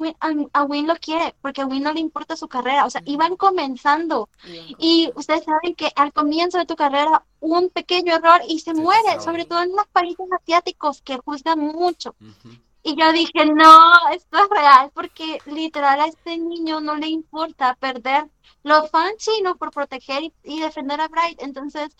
[0.02, 2.84] Win- a, a Win lo quiere, porque a Win no le importa su carrera.
[2.86, 4.28] O sea, iban comenzando.
[4.78, 8.80] Y ustedes saben que al comienzo de tu carrera, un pequeño error y se Se
[8.80, 9.20] muere, sabe.
[9.22, 12.14] sobre todo en los países asiáticos que juzgan mucho.
[12.20, 12.50] Ujú.
[12.84, 17.76] Y yo dije, no, esto es real, porque literal a este niño no le importa
[17.76, 18.28] perder
[18.64, 21.40] los fans chinos por proteger y, y defender a Bright.
[21.42, 21.96] Entonces,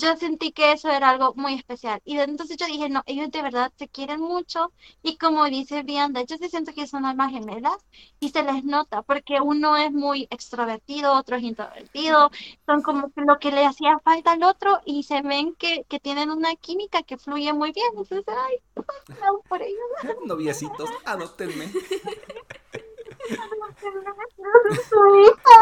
[0.00, 2.00] yo sentí que eso era algo muy especial.
[2.04, 4.72] Y entonces yo dije, no, ellos de verdad se quieren mucho.
[5.02, 7.76] Y como dice de hecho se siento que son almas gemelas
[8.18, 12.30] y se les nota, porque uno es muy extrovertido, otro es introvertido.
[12.66, 16.30] Son como lo que le hacía falta al otro y se ven que, que tienen
[16.30, 17.88] una química que fluye muy bien.
[17.90, 18.58] Entonces, ay,
[19.08, 19.78] bravo por ellos.
[20.24, 20.88] Noviecitos,
[25.20, 25.60] hija.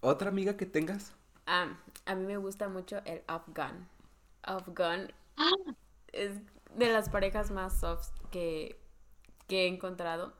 [0.00, 1.12] ¿Otra amiga que tengas?
[1.46, 1.76] Ah,
[2.44, 3.88] gusta mucho el Afghan.
[4.42, 5.12] Afghan
[6.12, 6.32] es
[6.76, 8.78] de las parejas más soft que,
[9.48, 10.34] que he encontrado.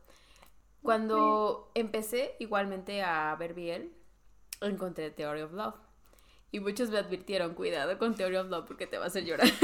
[0.82, 3.88] Cuando empecé igualmente a ver BL,
[4.60, 5.76] encontré Theory of Love.
[6.52, 9.48] Y muchos me advirtieron, cuidado con Theory of Love porque te va a hacer llorar.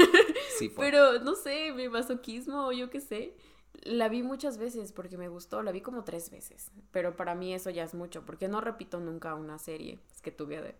[0.57, 0.85] Sí, fue.
[0.91, 3.37] Pero no sé, mi masoquismo o yo qué sé.
[3.83, 6.71] La vi muchas veces porque me gustó, la vi como tres veces.
[6.91, 10.31] Pero para mí eso ya es mucho, porque no repito nunca una serie es que
[10.31, 10.75] tuve ver.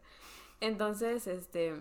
[0.61, 1.75] Entonces, este,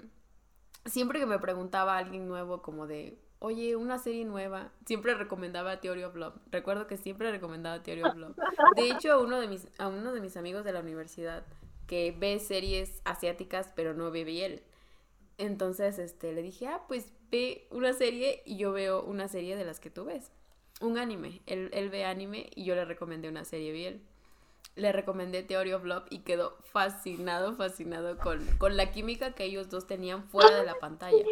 [0.87, 5.81] siempre que me preguntaba a alguien nuevo como de, oye, una serie nueva, siempre recomendaba
[5.81, 6.35] Theory of Love.
[6.51, 8.37] Recuerdo que siempre recomendaba Theory of Love.
[8.77, 11.45] De hecho, a uno de mis, a uno de mis amigos de la universidad
[11.87, 14.63] que ve series asiáticas pero no ve BL.
[15.39, 19.65] Entonces, este, le dije, ah, pues ve una serie y yo veo una serie de
[19.65, 20.33] las que tú ves.
[20.81, 21.43] Un anime.
[21.47, 24.03] Él, él ve anime y yo le recomendé una serie bien.
[24.81, 29.69] Le recomendé Theory of Love y quedó fascinado, fascinado con, con la química que ellos
[29.69, 31.25] dos tenían fuera de la pantalla.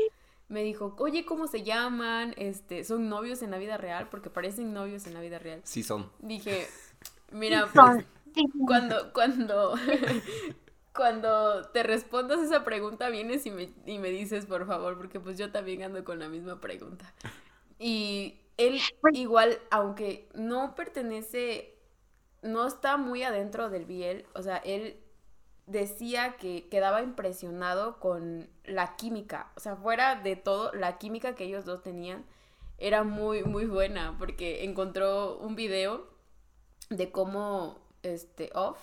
[0.49, 2.35] Me dijo, oye, ¿cómo se llaman?
[2.37, 4.09] Este, ¿son novios en la vida real?
[4.11, 5.61] Porque parecen novios en la vida real.
[5.65, 6.11] Sí son.
[6.21, 6.67] Dije,
[7.33, 9.75] mira, pues, Son- sí, cuando, cuando,
[10.95, 15.39] cuando te respondas esa pregunta, vienes y me, y me dices, por favor, porque pues
[15.39, 17.13] yo también ando con la misma pregunta.
[17.79, 18.81] Y él
[19.13, 21.78] igual, aunque no pertenece,
[22.43, 25.01] no está muy adentro del BL, o sea, él
[25.67, 31.45] decía que quedaba impresionado con la química, o sea, fuera de todo, la química que
[31.45, 32.25] ellos dos tenían
[32.79, 36.09] era muy, muy buena, porque encontró un video
[36.91, 38.79] de cómo este Off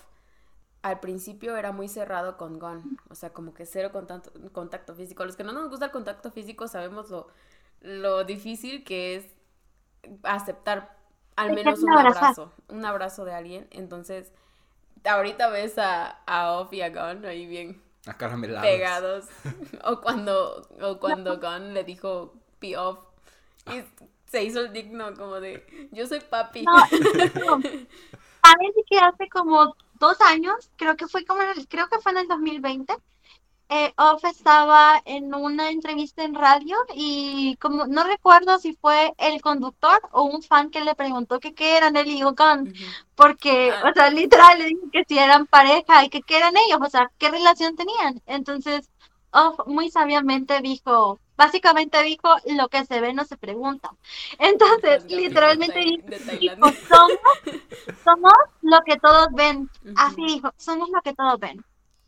[0.81, 5.25] al principio era muy cerrado con Gon, o sea, como que cero contacto, contacto físico.
[5.25, 7.27] Los que no nos gusta el contacto físico sabemos lo,
[7.81, 9.25] lo difícil que es
[10.21, 10.94] aceptar
[11.35, 13.67] al menos un abrazo, un abrazo de alguien.
[13.71, 14.31] Entonces,
[15.03, 17.81] ahorita ves a, a Off y a Gon ahí bien
[18.61, 19.25] pegados.
[19.83, 22.99] o cuando, o cuando Gon le dijo P off.
[23.67, 23.83] Y
[24.27, 26.63] se hizo el digno como de yo soy papi.
[26.63, 27.61] No, no.
[28.41, 32.11] Parece que hace como dos años, creo que fue como en el- creo que fue
[32.11, 32.93] en el 2020,
[33.69, 39.41] eh, Off estaba en una entrevista en radio y como no recuerdo si fue el
[39.41, 42.33] conductor o un fan que le preguntó que qué eran él y Ujú.
[43.15, 43.89] porque, Ah.
[43.89, 46.89] o sea, literal le dijo que si eran pareja y que qué eran ellos, o
[46.89, 48.21] sea, qué relación tenían.
[48.27, 48.89] Entonces,
[49.31, 53.91] Off muy sabiamente dijo, básicamente dijo, lo que se ve no se pregunta.
[54.39, 56.57] Entonces, literalmente de dijo, Tailandia.
[56.87, 57.19] somos,
[58.03, 59.69] somos lo que todos ven.
[59.97, 61.63] Así dijo, somos lo que todos ven.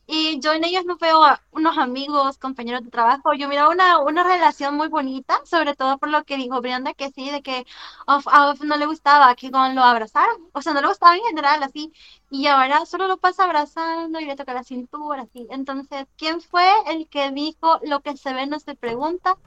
[0.09, 3.99] Y yo en ellos no veo a unos amigos, compañeros de trabajo, yo miro una,
[3.99, 7.65] una relación muy bonita, sobre todo por lo que dijo Brianda, que sí, de que
[8.07, 8.17] a
[8.49, 11.61] Off no le gustaba que Gon lo abrazara, o sea, no le gustaba en general,
[11.63, 11.91] así,
[12.29, 15.45] y ahora solo lo pasa abrazando y le toca la cintura, así.
[15.49, 19.37] Entonces, ¿quién fue el que dijo lo que se ve no se pregunta?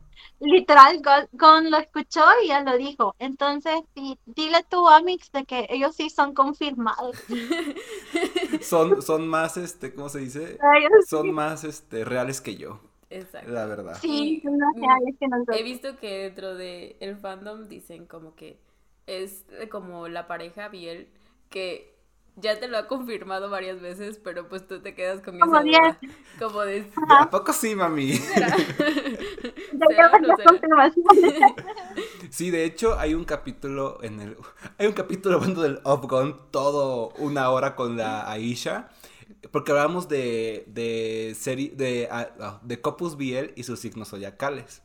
[0.41, 1.03] Literal,
[1.33, 3.15] Gon, lo escuchó y ya lo dijo.
[3.19, 7.17] Entonces, sí, dile tú a Mix de que ellos sí son confirmados.
[8.63, 10.59] Son, son más, este, ¿cómo se dice?
[10.77, 12.81] Ellos Son más, este, reales que yo,
[13.11, 13.51] Exacto.
[13.51, 13.99] la verdad.
[14.01, 18.07] sí, Y, son más mm, reales que He visto que dentro de el fandom dicen
[18.07, 18.59] como que
[19.07, 21.09] es como la pareja Biel
[21.49, 22.00] que
[22.37, 25.65] ya te lo ha confirmado varias veces, pero pues tú te quedas con Como esa
[25.65, 25.99] duda.
[26.39, 28.13] Como de ¿A poco sí, mami?
[32.31, 34.37] Sí, de hecho, hay un capítulo en el.
[34.79, 38.89] Hay un capítulo hablando del Off Gun, todo una hora con la Aisha.
[39.51, 40.65] Porque hablamos de.
[40.69, 41.73] de serie.
[41.75, 42.09] de.
[42.11, 44.83] ah, de Copus Biel y sus signos zodiacales.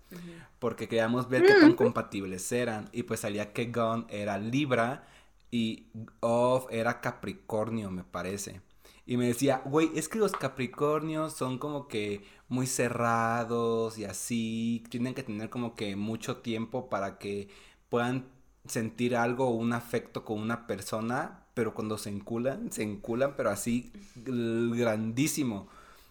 [0.60, 2.90] Porque queríamos ver qué tan compatibles eran.
[2.92, 5.08] Y pues salía que Gun era Libra
[5.56, 5.88] y
[6.20, 8.62] Off era Capricornio, me parece.
[9.06, 14.84] Y me decía, güey, es que los Capricornios son como que muy cerrados y así.
[14.90, 17.48] Tienen que tener como que mucho tiempo para que
[17.88, 18.26] puedan
[18.68, 21.46] sentir algo o un afecto con una persona.
[21.54, 25.70] Pero cuando se enculan, se enculan, pero así grandísimo.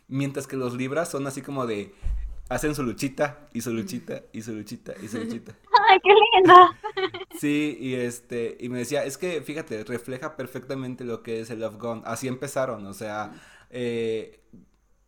[0.08, 1.94] Mientras que los Libras son así como de,
[2.48, 5.54] hacen su luchita y su luchita y su luchita y su luchita.
[5.88, 6.54] Ay, qué lindo.
[7.40, 11.60] Sí, y este, y me decía, es que fíjate, refleja perfectamente lo que es el
[11.60, 12.02] Love Gun.
[12.04, 13.32] Así empezaron, o sea,
[13.70, 14.40] eh,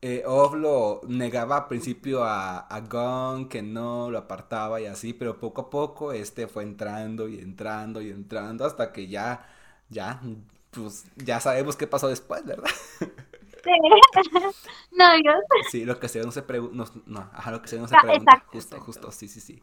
[0.03, 5.12] eh, Ov lo negaba al principio a, a Gun, que no, lo apartaba y así,
[5.12, 9.49] pero poco a poco este fue entrando y entrando y entrando hasta que ya,
[9.88, 10.20] ya,
[10.72, 12.70] pues ya sabemos qué pasó después, ¿verdad?
[13.64, 13.71] Sí.
[14.92, 15.33] No, yo.
[15.71, 17.83] Sí, lo que se ve no se pregunta, no, no, ajá, lo que se ve
[17.83, 18.51] no se Ah, pregunta, exacto.
[18.53, 19.62] justo, justo, sí, sí, sí,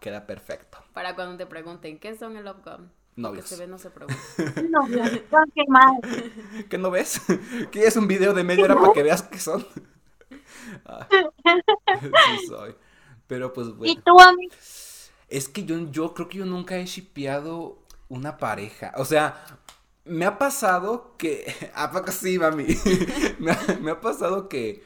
[0.00, 0.78] queda perfecto.
[0.92, 2.92] Para cuando te pregunten, ¿qué son el Love Gun?
[3.16, 3.48] Lo que Novios.
[3.48, 4.20] se ve no se pregunta.
[4.70, 5.02] No, yo.
[5.30, 6.00] Confirmado.
[6.68, 7.20] ¿Qué no ves?
[7.70, 9.66] ¿Quieres un video de media hora para que veas qué son?
[10.86, 11.06] Ah,
[12.26, 12.74] sí soy.
[13.26, 14.02] Pero pues ¿Y bueno.
[14.04, 14.54] tú, amigo?
[15.28, 17.78] Es que yo, yo creo que yo nunca he shipeado
[18.08, 18.92] una pareja.
[18.96, 19.44] O sea,
[20.04, 21.52] me ha pasado que.
[21.74, 22.66] ¿A poco sí, mami?
[23.38, 24.82] me, ha, me ha pasado que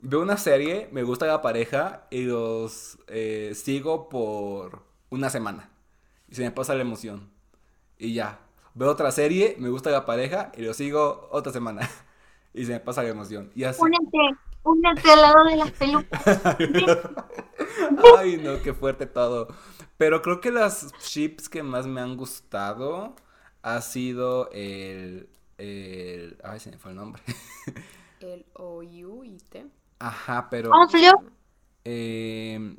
[0.00, 5.70] veo una serie, me gusta la pareja y los eh, sigo por una semana.
[6.28, 7.30] Y se me pasa la emoción.
[7.98, 8.40] Y ya.
[8.74, 11.88] Veo otra serie, me gusta la pareja y lo sigo otra semana.
[12.56, 13.50] Y se me pasa la emoción.
[13.56, 13.82] Y así.
[13.82, 16.40] Únete, únete al lado de las pelucas.
[18.16, 19.48] Ay, no, qué fuerte todo.
[19.96, 23.16] Pero creo que las chips que más me han gustado
[23.64, 26.38] ha sido el, el...
[26.44, 27.22] Ay, se me fue el nombre.
[28.20, 29.66] El O-U-I-T.
[29.98, 30.70] Ajá, pero...
[30.70, 31.12] Conflio.
[31.84, 32.76] eh,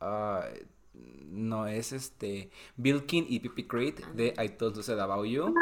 [0.00, 2.50] ay, no, es este...
[2.76, 5.54] Bilkin y Pipi Creed de I Told You So About You.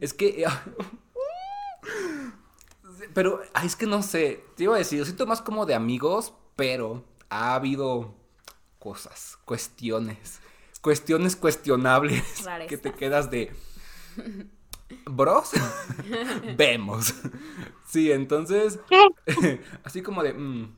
[0.00, 0.44] Es que...
[3.14, 4.44] Pero, ay, es que no sé.
[4.56, 8.14] Te iba a decir, yo siento más como de amigos, pero ha habido
[8.78, 10.40] cosas, cuestiones,
[10.80, 12.66] cuestiones cuestionables Rareza.
[12.68, 13.52] que te quedas de.
[15.06, 15.52] Bros,
[16.56, 17.14] vemos.
[17.86, 18.80] Sí, entonces,
[19.84, 20.72] así como de, mm,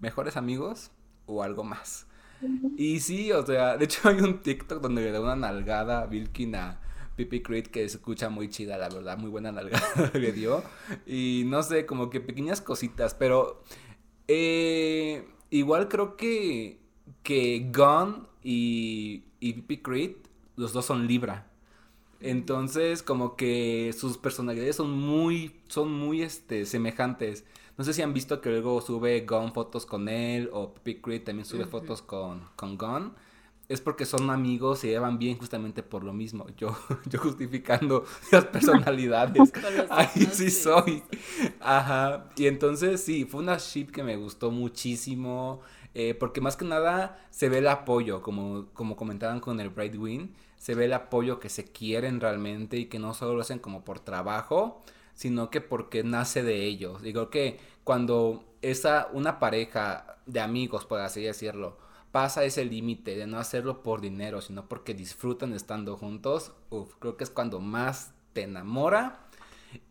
[0.00, 0.90] mejores amigos
[1.26, 2.06] o algo más.
[2.76, 6.06] Y sí, o sea, de hecho hay un TikTok donde le da una nalgada a
[6.06, 6.80] Vilkin a
[7.16, 10.62] Pipi Creed que se escucha muy chida, la verdad, muy buena nalgada le dio.
[11.06, 13.62] Y no sé, como que pequeñas cositas, pero
[14.28, 16.80] eh, igual creo que,
[17.22, 20.16] que Gun y, y Pipi Creed,
[20.56, 21.46] los dos son Libra.
[22.20, 27.44] Entonces, como que sus personalidades son muy, son muy, este, semejantes.
[27.76, 31.24] No sé si han visto que luego sube Gon fotos con él o Pipi Creed
[31.24, 33.14] también sube fotos con, con Gon.
[33.68, 36.46] Es porque son amigos, se llevan bien justamente por lo mismo.
[36.56, 39.52] Yo, yo justificando las personalidades.
[39.90, 41.02] Ahí sí soy.
[41.60, 42.30] Ajá.
[42.36, 45.60] Y entonces sí, fue una ship que me gustó muchísimo.
[45.94, 49.96] eh, porque más que nada se ve el apoyo, como, como comentaban con el Bright
[49.96, 53.58] Win, se ve el apoyo que se quieren realmente y que no solo lo hacen
[53.58, 54.80] como por trabajo,
[55.12, 57.02] sino que porque nace de ellos.
[57.02, 61.76] Digo que cuando esa, una pareja de amigos, por así decirlo,
[62.12, 67.18] pasa ese límite de no hacerlo por dinero, sino porque disfrutan estando juntos, uf, creo
[67.18, 69.20] que es cuando más te enamora.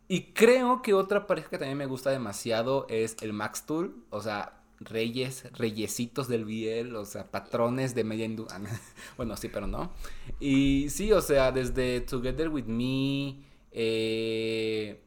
[0.08, 4.20] Y creo que otra pareja que también me gusta demasiado es el Max Tool, o
[4.20, 8.60] sea, reyes, reyesitos del Biel, o sea, patrones de media industria.
[9.16, 9.92] bueno, sí, pero no.
[10.40, 13.36] Y sí, o sea, desde Together With Me,
[13.72, 15.00] eh,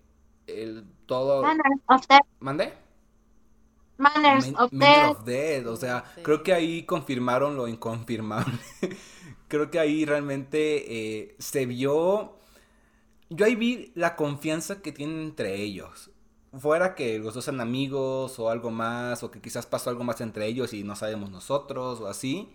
[0.48, 1.42] el todo...
[1.44, 2.26] Manners of Death.
[2.40, 2.74] ¿Mande?
[3.98, 5.10] Manners Men- of Men Death.
[5.12, 6.22] of Death, o sea, Sí.
[6.22, 8.54] creo que ahí confirmaron lo inconfirmable.
[9.48, 12.38] creo que ahí realmente eh, se vio.
[13.30, 16.12] Yo ahí vi la confianza que tienen entre ellos.
[16.58, 20.22] Fuera que los dos sean amigos o algo más, o que quizás pasó algo más
[20.22, 22.50] entre ellos y no sabemos nosotros o así.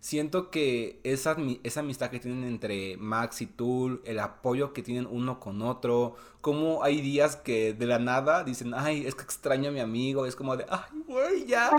[0.00, 5.06] Siento que esa, esa amistad que tienen entre Max y Tool, el apoyo que tienen
[5.08, 9.68] uno con otro, como hay días que de la nada dicen, ay, es que extraño
[9.68, 11.70] a mi amigo, es como de, ay, güey, ya,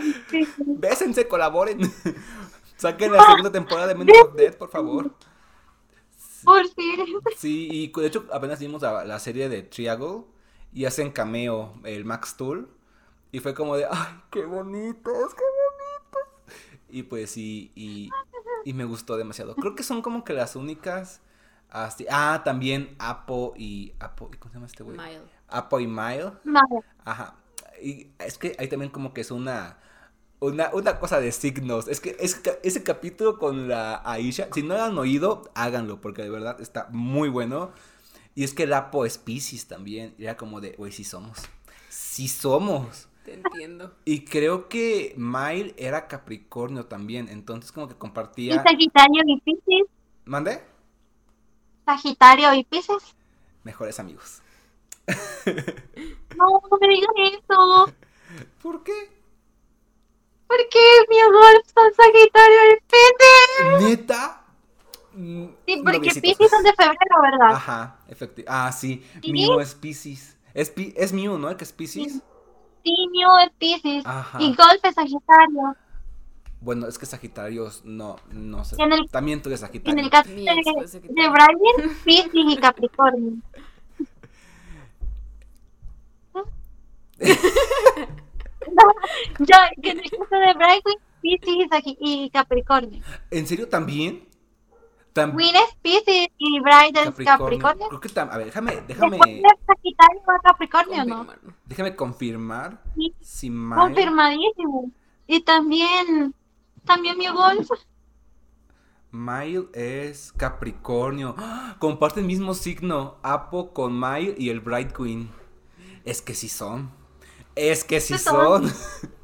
[0.58, 1.80] bésense, colaboren,
[2.78, 5.12] saquen la segunda temporada de Men of Death, por favor.
[6.46, 7.06] Por fin.
[7.38, 10.24] Sí, y de hecho apenas vimos la, la serie de Triangle
[10.74, 12.70] y hacen cameo el Max Tool
[13.32, 16.58] y fue como de, ay, qué bonitos, qué bonitos.
[16.90, 18.10] Y pues sí, y,
[18.64, 19.56] y me gustó demasiado.
[19.56, 21.22] Creo que son como que las únicas,
[21.70, 24.98] así, ah, también Apo y, Apo, ¿y ¿cómo se llama este güey?
[24.98, 25.22] Mile.
[25.48, 26.34] Apo y Mile.
[26.44, 26.80] Madre.
[27.04, 27.36] Ajá.
[27.82, 29.80] Y es que ahí también como que es una,
[30.40, 31.88] una, una cosa de signos.
[31.88, 36.22] Es que es, ese capítulo con la Aisha, si no lo han oído, háganlo, porque
[36.22, 37.72] de verdad está muy bueno.
[38.36, 40.16] Y es que el Apo es Pisces también.
[40.18, 41.40] Y era como de, güey, sí somos.
[41.90, 43.08] Sí somos.
[43.24, 43.96] Te entiendo.
[44.06, 47.30] Y creo que Mile era Capricornio también.
[47.30, 48.64] Entonces como que Y compartía...
[48.64, 49.88] Sagitario y Pisces.
[50.26, 50.64] ¿Mande?
[51.86, 53.16] Sagitario y Pisces.
[53.64, 54.42] Mejores amigos.
[56.38, 57.94] No, no me digas eso.
[58.62, 59.12] ¿Por qué?
[60.48, 60.80] Porque
[61.10, 63.90] mi golf son Sagitario y Piscis.
[63.90, 64.43] ¿Neta?
[65.14, 66.10] Mm, Sí, porque.
[66.10, 67.52] Piscis son de febrero, ¿verdad?
[67.56, 68.48] Ajá, efectivo.
[68.52, 69.04] Ah, sí.
[69.22, 69.32] ¿Sí?
[69.32, 70.38] Mew es Pisces.
[70.54, 71.56] Es, Pi- es Mew, ¿no?
[71.58, 72.22] Que es Pisces.
[72.84, 74.06] Sí, Mew es Piscis.
[74.06, 74.42] Ajá.
[74.42, 75.76] Y Golf es Sagitario.
[76.62, 78.76] Bueno, es que Sagitarios no, no sé.
[78.82, 80.04] En el- También tú eres En Sagitario.
[80.04, 81.30] el caso de, de.
[81.30, 83.34] Brian, Piscis y Capricornio.
[89.40, 93.02] Yo, que en el caso de Brian, Sagi- y Capricornio.
[93.32, 94.24] ¿En serio también?
[95.14, 97.26] Tam- Win es Piscis y es Capricornio.
[97.26, 97.88] Capricornio.
[97.90, 99.18] Creo que tam- a ver, déjame, déjame,
[99.68, 101.18] Sagitario Capricornio, ¿no?
[101.18, 101.56] Confirmar.
[101.66, 104.92] déjame confirmar Sí, si confirmadísimo.
[105.28, 106.34] Y también,
[106.86, 107.70] también mi golf.
[109.12, 111.36] Mile es Capricornio.
[111.38, 111.76] ¡Ah!
[111.80, 115.30] Comparte el mismo signo, Apo con Mile y el Bright Queen.
[116.04, 116.92] Es que sí son.
[117.56, 118.70] Es que sí Sí son.
[118.70, 118.74] son.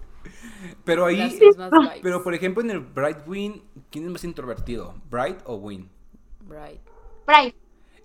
[0.83, 1.39] Pero ahí,
[2.01, 4.93] pero por ejemplo en el Bright Queen, ¿quién es más introvertido?
[5.09, 5.89] ¿Bright o Win?
[6.47, 6.81] Right.
[7.25, 7.53] Brian.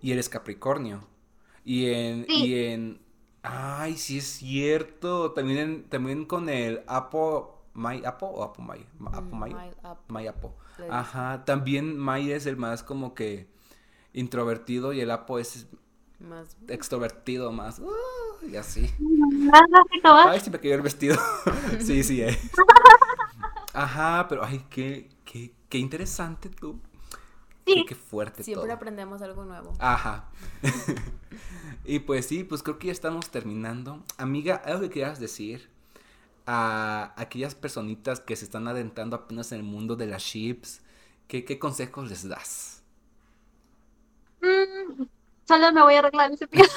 [0.01, 1.07] Y eres Capricornio.
[1.65, 2.47] Y en, Sí.
[2.47, 3.01] y en,
[3.43, 5.33] ay, sí es cierto.
[5.33, 9.47] También, en- también con el Apo, Mai Apo o Apo Apo Mm,
[10.29, 10.55] Apo.
[10.77, 10.93] Dicen.
[10.93, 13.49] Ajá, también Mai es el más como que
[14.13, 15.67] introvertido y el Apo es
[16.21, 16.57] Más.
[16.69, 17.79] extrovertido más.
[17.81, 17.91] uh,
[18.51, 18.91] y así.
[20.03, 21.17] Ay, siempre quería el vestido.
[21.81, 22.39] sí, sí es.
[23.73, 26.81] Ajá, pero ay, qué, qué, qué interesante tú.
[27.67, 27.85] Qué, Sí.
[27.89, 28.75] qué fuerte Siempre todo.
[28.75, 29.73] aprendemos algo nuevo.
[29.79, 30.29] Ajá.
[31.85, 34.03] y pues sí, pues creo que ya estamos terminando.
[34.19, 35.69] Amiga, ¿algo que quieras decir
[36.47, 40.83] a aquellas personitas que se están adentrando apenas en el mundo de las chips?
[41.27, 42.83] ¿Qué, qué consejos les das?
[44.43, 45.05] Mm,
[45.47, 46.65] solo me voy a arreglar ese pie.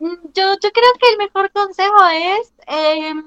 [0.00, 3.24] Mm, yo, yo creo que el mejor consejo es em,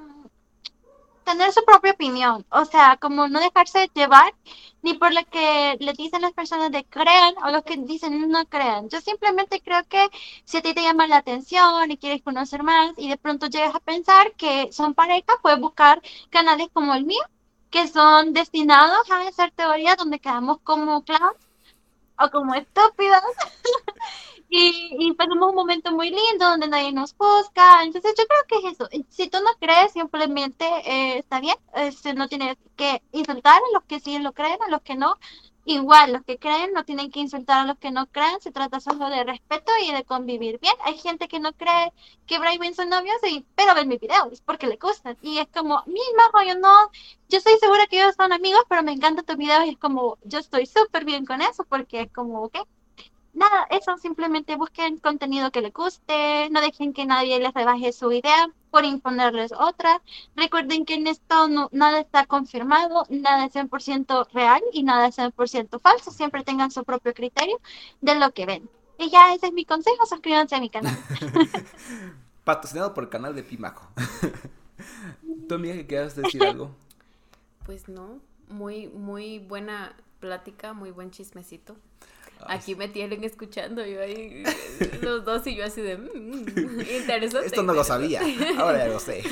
[1.24, 2.46] tener su propia opinión.
[2.50, 4.34] O sea, como no dejarse llevar
[4.82, 8.46] ni por lo que le dicen las personas de crean o lo que dicen no
[8.46, 8.90] crean.
[8.90, 10.10] Yo simplemente creo que
[10.46, 13.76] si a ti te llama la atención y quieres conocer más y de pronto llegas
[13.76, 17.24] a pensar que son pareja, puedes buscar canales como el mío,
[17.70, 21.51] que son destinados a hacer teorías donde quedamos como clowns
[22.24, 23.24] o como estúpidas.
[24.54, 27.84] Y, y pasamos un momento muy lindo donde nadie nos juzga.
[27.84, 28.90] Entonces yo creo que es eso.
[29.10, 31.56] Si tú no crees, simplemente eh, está bien.
[31.74, 35.18] Este, no tienes que insultar a los que sí lo creen, a los que no.
[35.66, 38.40] Igual, los que creen no tienen que insultar a los que no creen.
[38.42, 40.74] Se trata solo de respeto y de convivir bien.
[40.84, 41.94] Hay gente que no cree
[42.28, 45.18] que Brian son novios, y, pero ven mis videos porque le gustan.
[45.22, 46.74] Y es como, mi majo, yo no,
[47.30, 50.18] yo estoy segura que ellos son amigos, pero me encantan tus videos y es como,
[50.24, 52.58] yo estoy súper bien con eso porque es como, ok.
[53.34, 58.12] Nada, eso, simplemente busquen contenido que les guste, no dejen que nadie les rebaje su
[58.12, 60.02] idea por imponerles otra.
[60.36, 65.18] Recuerden que en esto no, nada está confirmado, nada es 100% real y nada es
[65.18, 66.12] 100% falso.
[66.12, 67.60] Siempre tengan su propio criterio
[68.02, 68.70] de lo que ven.
[68.98, 70.98] Y ya ese es mi consejo, suscríbanse a mi canal.
[72.44, 73.88] Patrocinado por el canal de Pimaco.
[75.48, 76.76] ¿Tú, amiga, que quieras decir algo?
[77.66, 78.20] Pues no.
[78.50, 81.78] Muy, muy buena plática, muy buen chismecito.
[82.48, 84.44] Aquí me tienen escuchando, yo ahí,
[85.02, 87.48] los dos y yo así de, mm, interesante.
[87.48, 88.22] Esto no lo sabía,
[88.58, 89.24] ahora ya lo sé.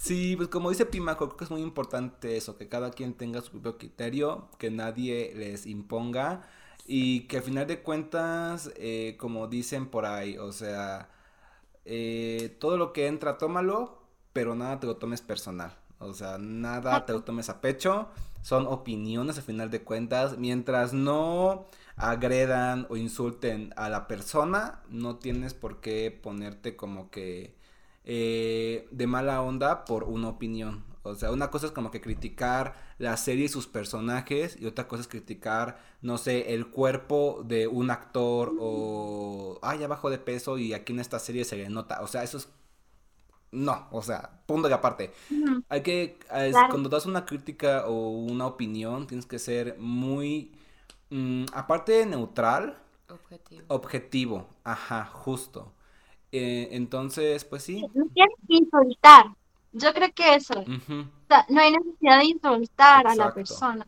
[0.00, 3.42] Sí, pues como dice Pimaco, creo que es muy importante eso, que cada quien tenga
[3.42, 6.40] su propio criterio, que nadie les imponga
[6.86, 11.10] y que al final de cuentas, eh, como dicen por ahí, o sea,
[11.84, 14.02] eh, todo lo que entra, tómalo,
[14.32, 15.76] pero nada te lo tomes personal.
[15.98, 18.08] O sea, nada te lo tomes a pecho.
[18.42, 20.38] Son opiniones al final de cuentas.
[20.38, 21.66] Mientras no
[21.96, 27.54] agredan o insulten a la persona, no tienes por qué ponerte como que
[28.04, 30.84] eh, de mala onda por una opinión.
[31.02, 34.86] O sea, una cosa es como que criticar la serie y sus personajes y otra
[34.88, 40.58] cosa es criticar, no sé, el cuerpo de un actor o, ay, abajo de peso
[40.58, 42.02] y aquí en esta serie se le nota.
[42.02, 42.48] O sea, eso es...
[43.52, 45.12] No, o sea, punto de aparte.
[45.68, 46.68] Hay que, es- Claro.
[46.70, 50.52] cuando das una crítica o una opinión, tienes que ser muy,
[51.10, 52.78] mm, aparte de neutral,
[53.08, 53.62] Objetivo.
[53.68, 54.46] objetivo.
[54.62, 55.72] Ajá, justo.
[56.32, 57.84] Eh, entonces, pues sí.
[57.92, 59.26] No tienes que insultar.
[59.72, 60.60] Yo creo que eso.
[60.60, 63.86] O sea, no hay necesidad de insultar a la persona.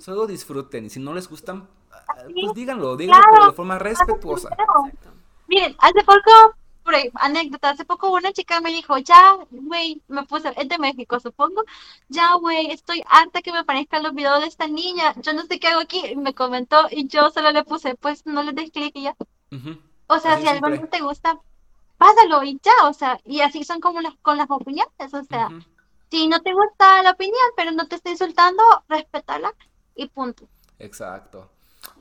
[0.00, 2.54] Solo disfruten y si no les gustan, ah, pues es.
[2.54, 3.34] díganlo, díganlo Claro.
[3.36, 4.48] pero de forma respetuosa.
[4.50, 5.10] Exacto.
[5.46, 6.54] Miren, hace poco,
[6.88, 10.78] por ahí, anécdota, hace poco una chica me dijo, ya, güey, me puse, es de
[10.78, 11.62] México, supongo,
[12.08, 15.60] ya, güey, estoy harta que me aparezcan los videos de esta niña, yo no sé
[15.60, 18.70] qué hago aquí, y me comentó, y yo solo le puse, pues no le des
[18.70, 19.14] clic y ya.
[20.06, 21.38] O sea, Así si algo no te gusta,
[21.98, 25.50] pásalo y ya, o sea, y así son como las, con las opiniones, o sea,
[26.10, 29.52] si no te gusta la opinión, pero no te está insultando, respétala
[29.94, 30.48] y punto.
[30.78, 31.50] Exacto.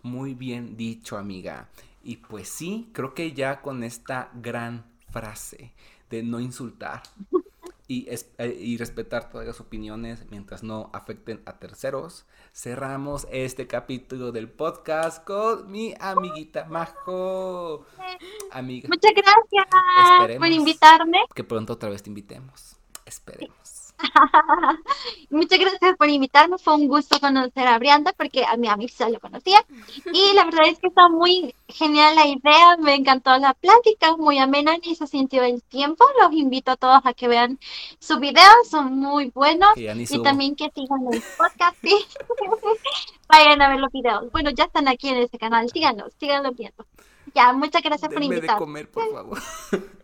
[0.01, 1.67] Muy bien dicho, amiga.
[2.08, 5.74] Y pues sí, creo que ya con esta gran frase
[6.10, 7.03] de no insultar
[7.89, 13.68] y, es- eh, y respetar todas las opiniones mientras no afecten a terceros, cerramos este
[13.68, 17.86] capítulo del podcast con mi amiguita Majo.
[18.51, 19.66] Amiga, Muchas gracias
[20.14, 20.47] Esperemos.
[20.47, 21.18] por invitarme.
[21.36, 22.78] que pronto otra vez te invitemos.
[23.05, 23.76] Esperemos.
[25.30, 26.58] Muchas gracias por invitarme.
[26.58, 29.66] Fue un gusto conocer a Brianda porque a mi amiga ya lo conocía.
[30.14, 32.78] Y la verdad es que está muy genial la idea.
[32.80, 36.06] Me encantó la plática, muy amena y se sintió el tiempo.
[36.22, 37.60] Los invito a todos a que vean
[38.00, 39.70] sus videos, son muy buenos.
[39.76, 41.78] Y también que sigan el podcast.
[41.82, 42.06] sí.
[43.30, 44.32] Vayan a ver los videos.
[44.32, 45.70] Bueno, ya están aquí en ese canal.
[45.70, 46.86] Síganlos, síganlos viendo.
[47.36, 48.60] Ya, muchas gracias por Denme de invitarme.
[48.60, 49.39] comer, por favor.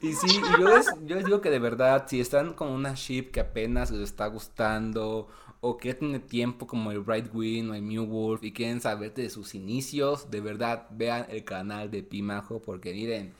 [0.00, 3.90] y sí, yo les, digo que de verdad, si están con una ship que apenas
[3.90, 5.28] les está gustando,
[5.60, 9.14] o que tiene tiempo como el Bright Wing o el New Wolf, y quieren saber
[9.14, 13.34] de sus inicios, de verdad, vean el canal de Pimajo, porque miren,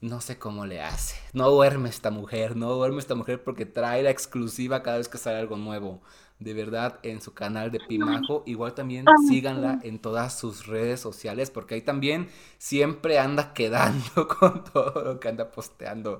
[0.00, 1.16] no sé cómo le hace.
[1.32, 5.18] No duerme esta mujer, no duerme esta mujer porque trae la exclusiva cada vez que
[5.18, 6.00] sale algo nuevo.
[6.40, 8.42] De verdad, en su canal de Pimajo.
[8.46, 14.26] Igual también Ay, síganla en todas sus redes sociales porque ahí también siempre anda quedando
[14.26, 16.18] con todo lo que anda posteando.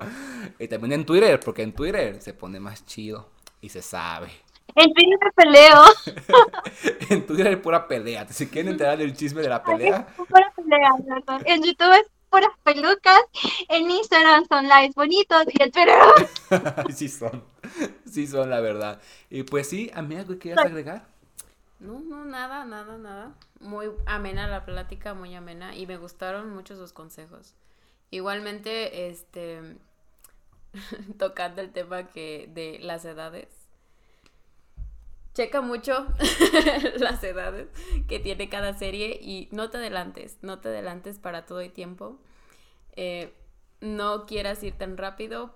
[0.58, 3.28] Y también en Twitter, porque en Twitter se pone más chido
[3.62, 4.30] y se sabe.
[4.76, 5.84] En me peleo.
[7.10, 8.26] En Twitter hay pura pelea.
[8.28, 11.40] Si quieren enterar del chisme de la pelea, Pura pelea, verdad.
[11.44, 13.20] En YouTube es puras pelucas,
[13.68, 15.98] en Instagram son lives bonitos y en Twitter
[16.94, 17.44] sí son.
[18.10, 19.00] Sí son, la verdad.
[19.28, 21.06] Y pues sí, amiga, ¿qué quieres agregar?
[21.78, 23.34] No, no, nada, nada, nada.
[23.60, 25.74] Muy amena la plática, muy amena.
[25.74, 27.54] Y me gustaron mucho sus consejos.
[28.10, 29.76] Igualmente, este,
[31.18, 33.48] tocando el tema que de las edades.
[35.34, 36.06] Checa mucho
[36.98, 37.68] las edades
[38.08, 42.18] que tiene cada serie y no te adelantes, no te adelantes para todo el tiempo.
[42.96, 43.32] Eh,
[43.80, 45.54] no quieras ir tan rápido.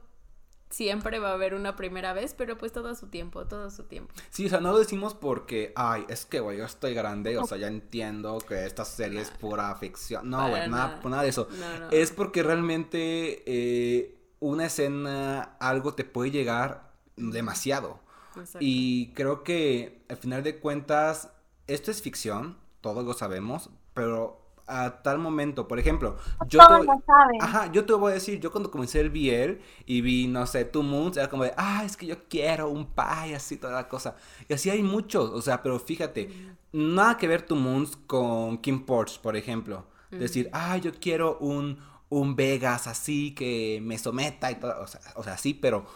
[0.71, 3.71] Siempre va a haber una primera vez, pero pues todo a su tiempo, todo a
[3.71, 4.13] su tiempo.
[4.31, 7.47] Sí, o sea, no lo decimos porque, ay, es que, güey, yo estoy grande, o
[7.47, 10.31] sea, ya entiendo que esta serie es pura ficción.
[10.31, 11.01] No, güey, nada, nada.
[11.09, 11.47] nada de eso.
[11.51, 11.91] No, no.
[11.91, 18.01] Es porque realmente eh, una escena, algo te puede llegar demasiado.
[18.37, 18.59] Exacto.
[18.61, 21.31] Y creo que al final de cuentas,
[21.67, 26.17] esto es ficción, todos lo sabemos, pero a tal momento, por ejemplo,
[26.49, 27.39] yo te-.
[27.41, 30.65] Ajá, yo te voy a decir, yo cuando comencé el BL y vi, no sé,
[30.65, 33.89] Two Moons, era como de, ah, es que yo quiero un pie, así, toda la
[33.89, 34.17] cosa.
[34.49, 36.31] Y así hay muchos, o sea, pero fíjate,
[36.73, 39.87] nada que ver Two Moons con Kim Porch, por ejemplo.
[40.11, 45.01] Decir, ah, yo quiero un, un Vegas así que me someta y todo, o sea,
[45.17, 45.87] o sea, sí, pero,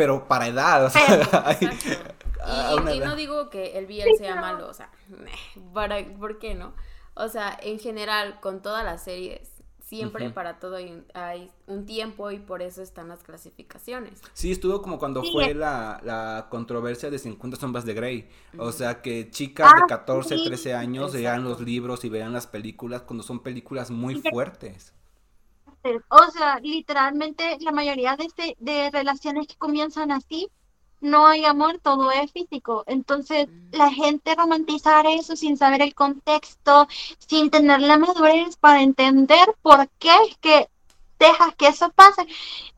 [0.00, 1.68] pero para edad, o sea, hay-
[2.94, 4.90] Y, no digo que el BL sea malo, o sea,
[5.74, 6.72] para, ¿por qué no?
[7.14, 9.46] O sea, en general, con todas las series,
[9.84, 14.22] siempre para todo hay, un- hay un tiempo y por eso están las clasificaciones.
[14.32, 18.30] Sí, estuvo como cuando Sí, fue es- la, la controversia de 50 sombras de Grey.
[18.56, 20.44] O sea, que chicas de Ah, 14, sí.
[20.44, 24.22] 13 años vean los libros y vean las películas cuando son películas muy Sí,
[26.08, 30.48] O sea, literalmente la mayoría de, este- de relaciones que comienzan así,
[31.00, 32.84] no hay amor, todo es físico.
[32.86, 36.86] Entonces, la gente romantizar eso sin saber el contexto,
[37.18, 40.68] sin tener la madurez para entender por qué es que
[41.20, 42.26] dejas que eso pase,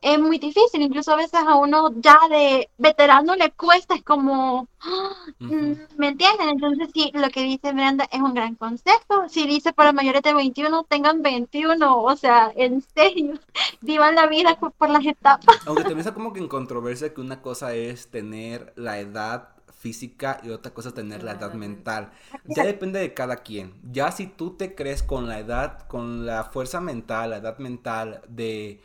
[0.01, 0.81] es muy difícil.
[0.81, 5.15] Incluso a veces a uno ya de veterano le cuesta, es como, ¡ah!
[5.39, 6.49] Mm, ¿me entienden?
[6.49, 9.27] Entonces, sí, lo que dice Brenda es un gran consejo.
[9.29, 13.39] Si dice para mayores de 21, tengan 21, o sea, en serio,
[13.81, 15.57] vivan la vida por, por las etapas.
[15.65, 19.49] Aunque también está como que en controversia que una cosa es tener la edad
[19.83, 22.11] física y otra cosa es tener la La edad mental.
[22.45, 23.73] Ya depende de cada quien.
[23.91, 28.21] Ya si tú te crees con la edad, con la fuerza mental, la edad mental
[28.29, 28.79] de,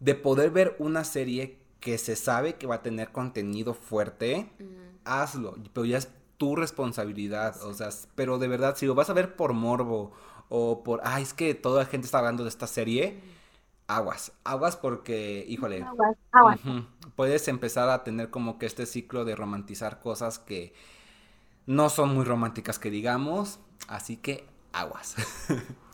[0.00, 4.50] de poder ver una serie que se sabe que va a tener contenido fuerte,
[5.04, 9.12] hazlo, pero ya es tu responsabilidad, o sea, pero de verdad, si lo vas a
[9.12, 10.12] ver por morbo
[10.48, 13.20] o por, ay, es que toda la gente está hablando de esta serie,
[13.86, 16.60] aguas, aguas porque, híjole, Aguas, aguas.
[17.16, 20.74] Puedes empezar a tener como que este ciclo de romantizar cosas que
[21.66, 23.58] no son muy románticas que digamos,
[23.88, 25.16] así que aguas.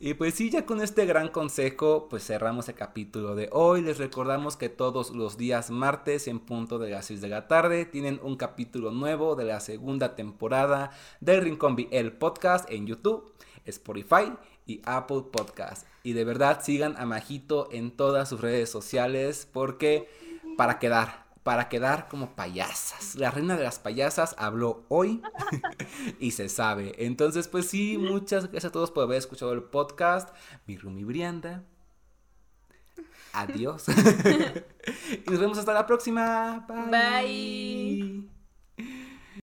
[0.00, 3.82] Y pues sí, ya con este gran consejo, pues cerramos el capítulo de hoy.
[3.82, 7.84] Les recordamos que todos los días martes en punto de las 6 de la tarde
[7.84, 13.32] tienen un capítulo nuevo de la segunda temporada del Rincón el podcast en YouTube,
[13.64, 14.32] Spotify
[14.68, 15.84] y Apple Podcast.
[16.04, 20.08] Y de verdad sigan a Majito en todas sus redes sociales porque
[20.56, 23.16] para quedar, para quedar como payasas.
[23.16, 25.22] La reina de las payasas habló hoy
[26.20, 26.94] y se sabe.
[27.04, 30.28] Entonces, pues sí, muchas gracias a todos por haber escuchado el podcast.
[30.66, 31.64] Mi Rumi Brianda.
[33.32, 33.86] Adiós.
[35.26, 36.66] y nos vemos hasta la próxima.
[36.90, 38.28] Bye.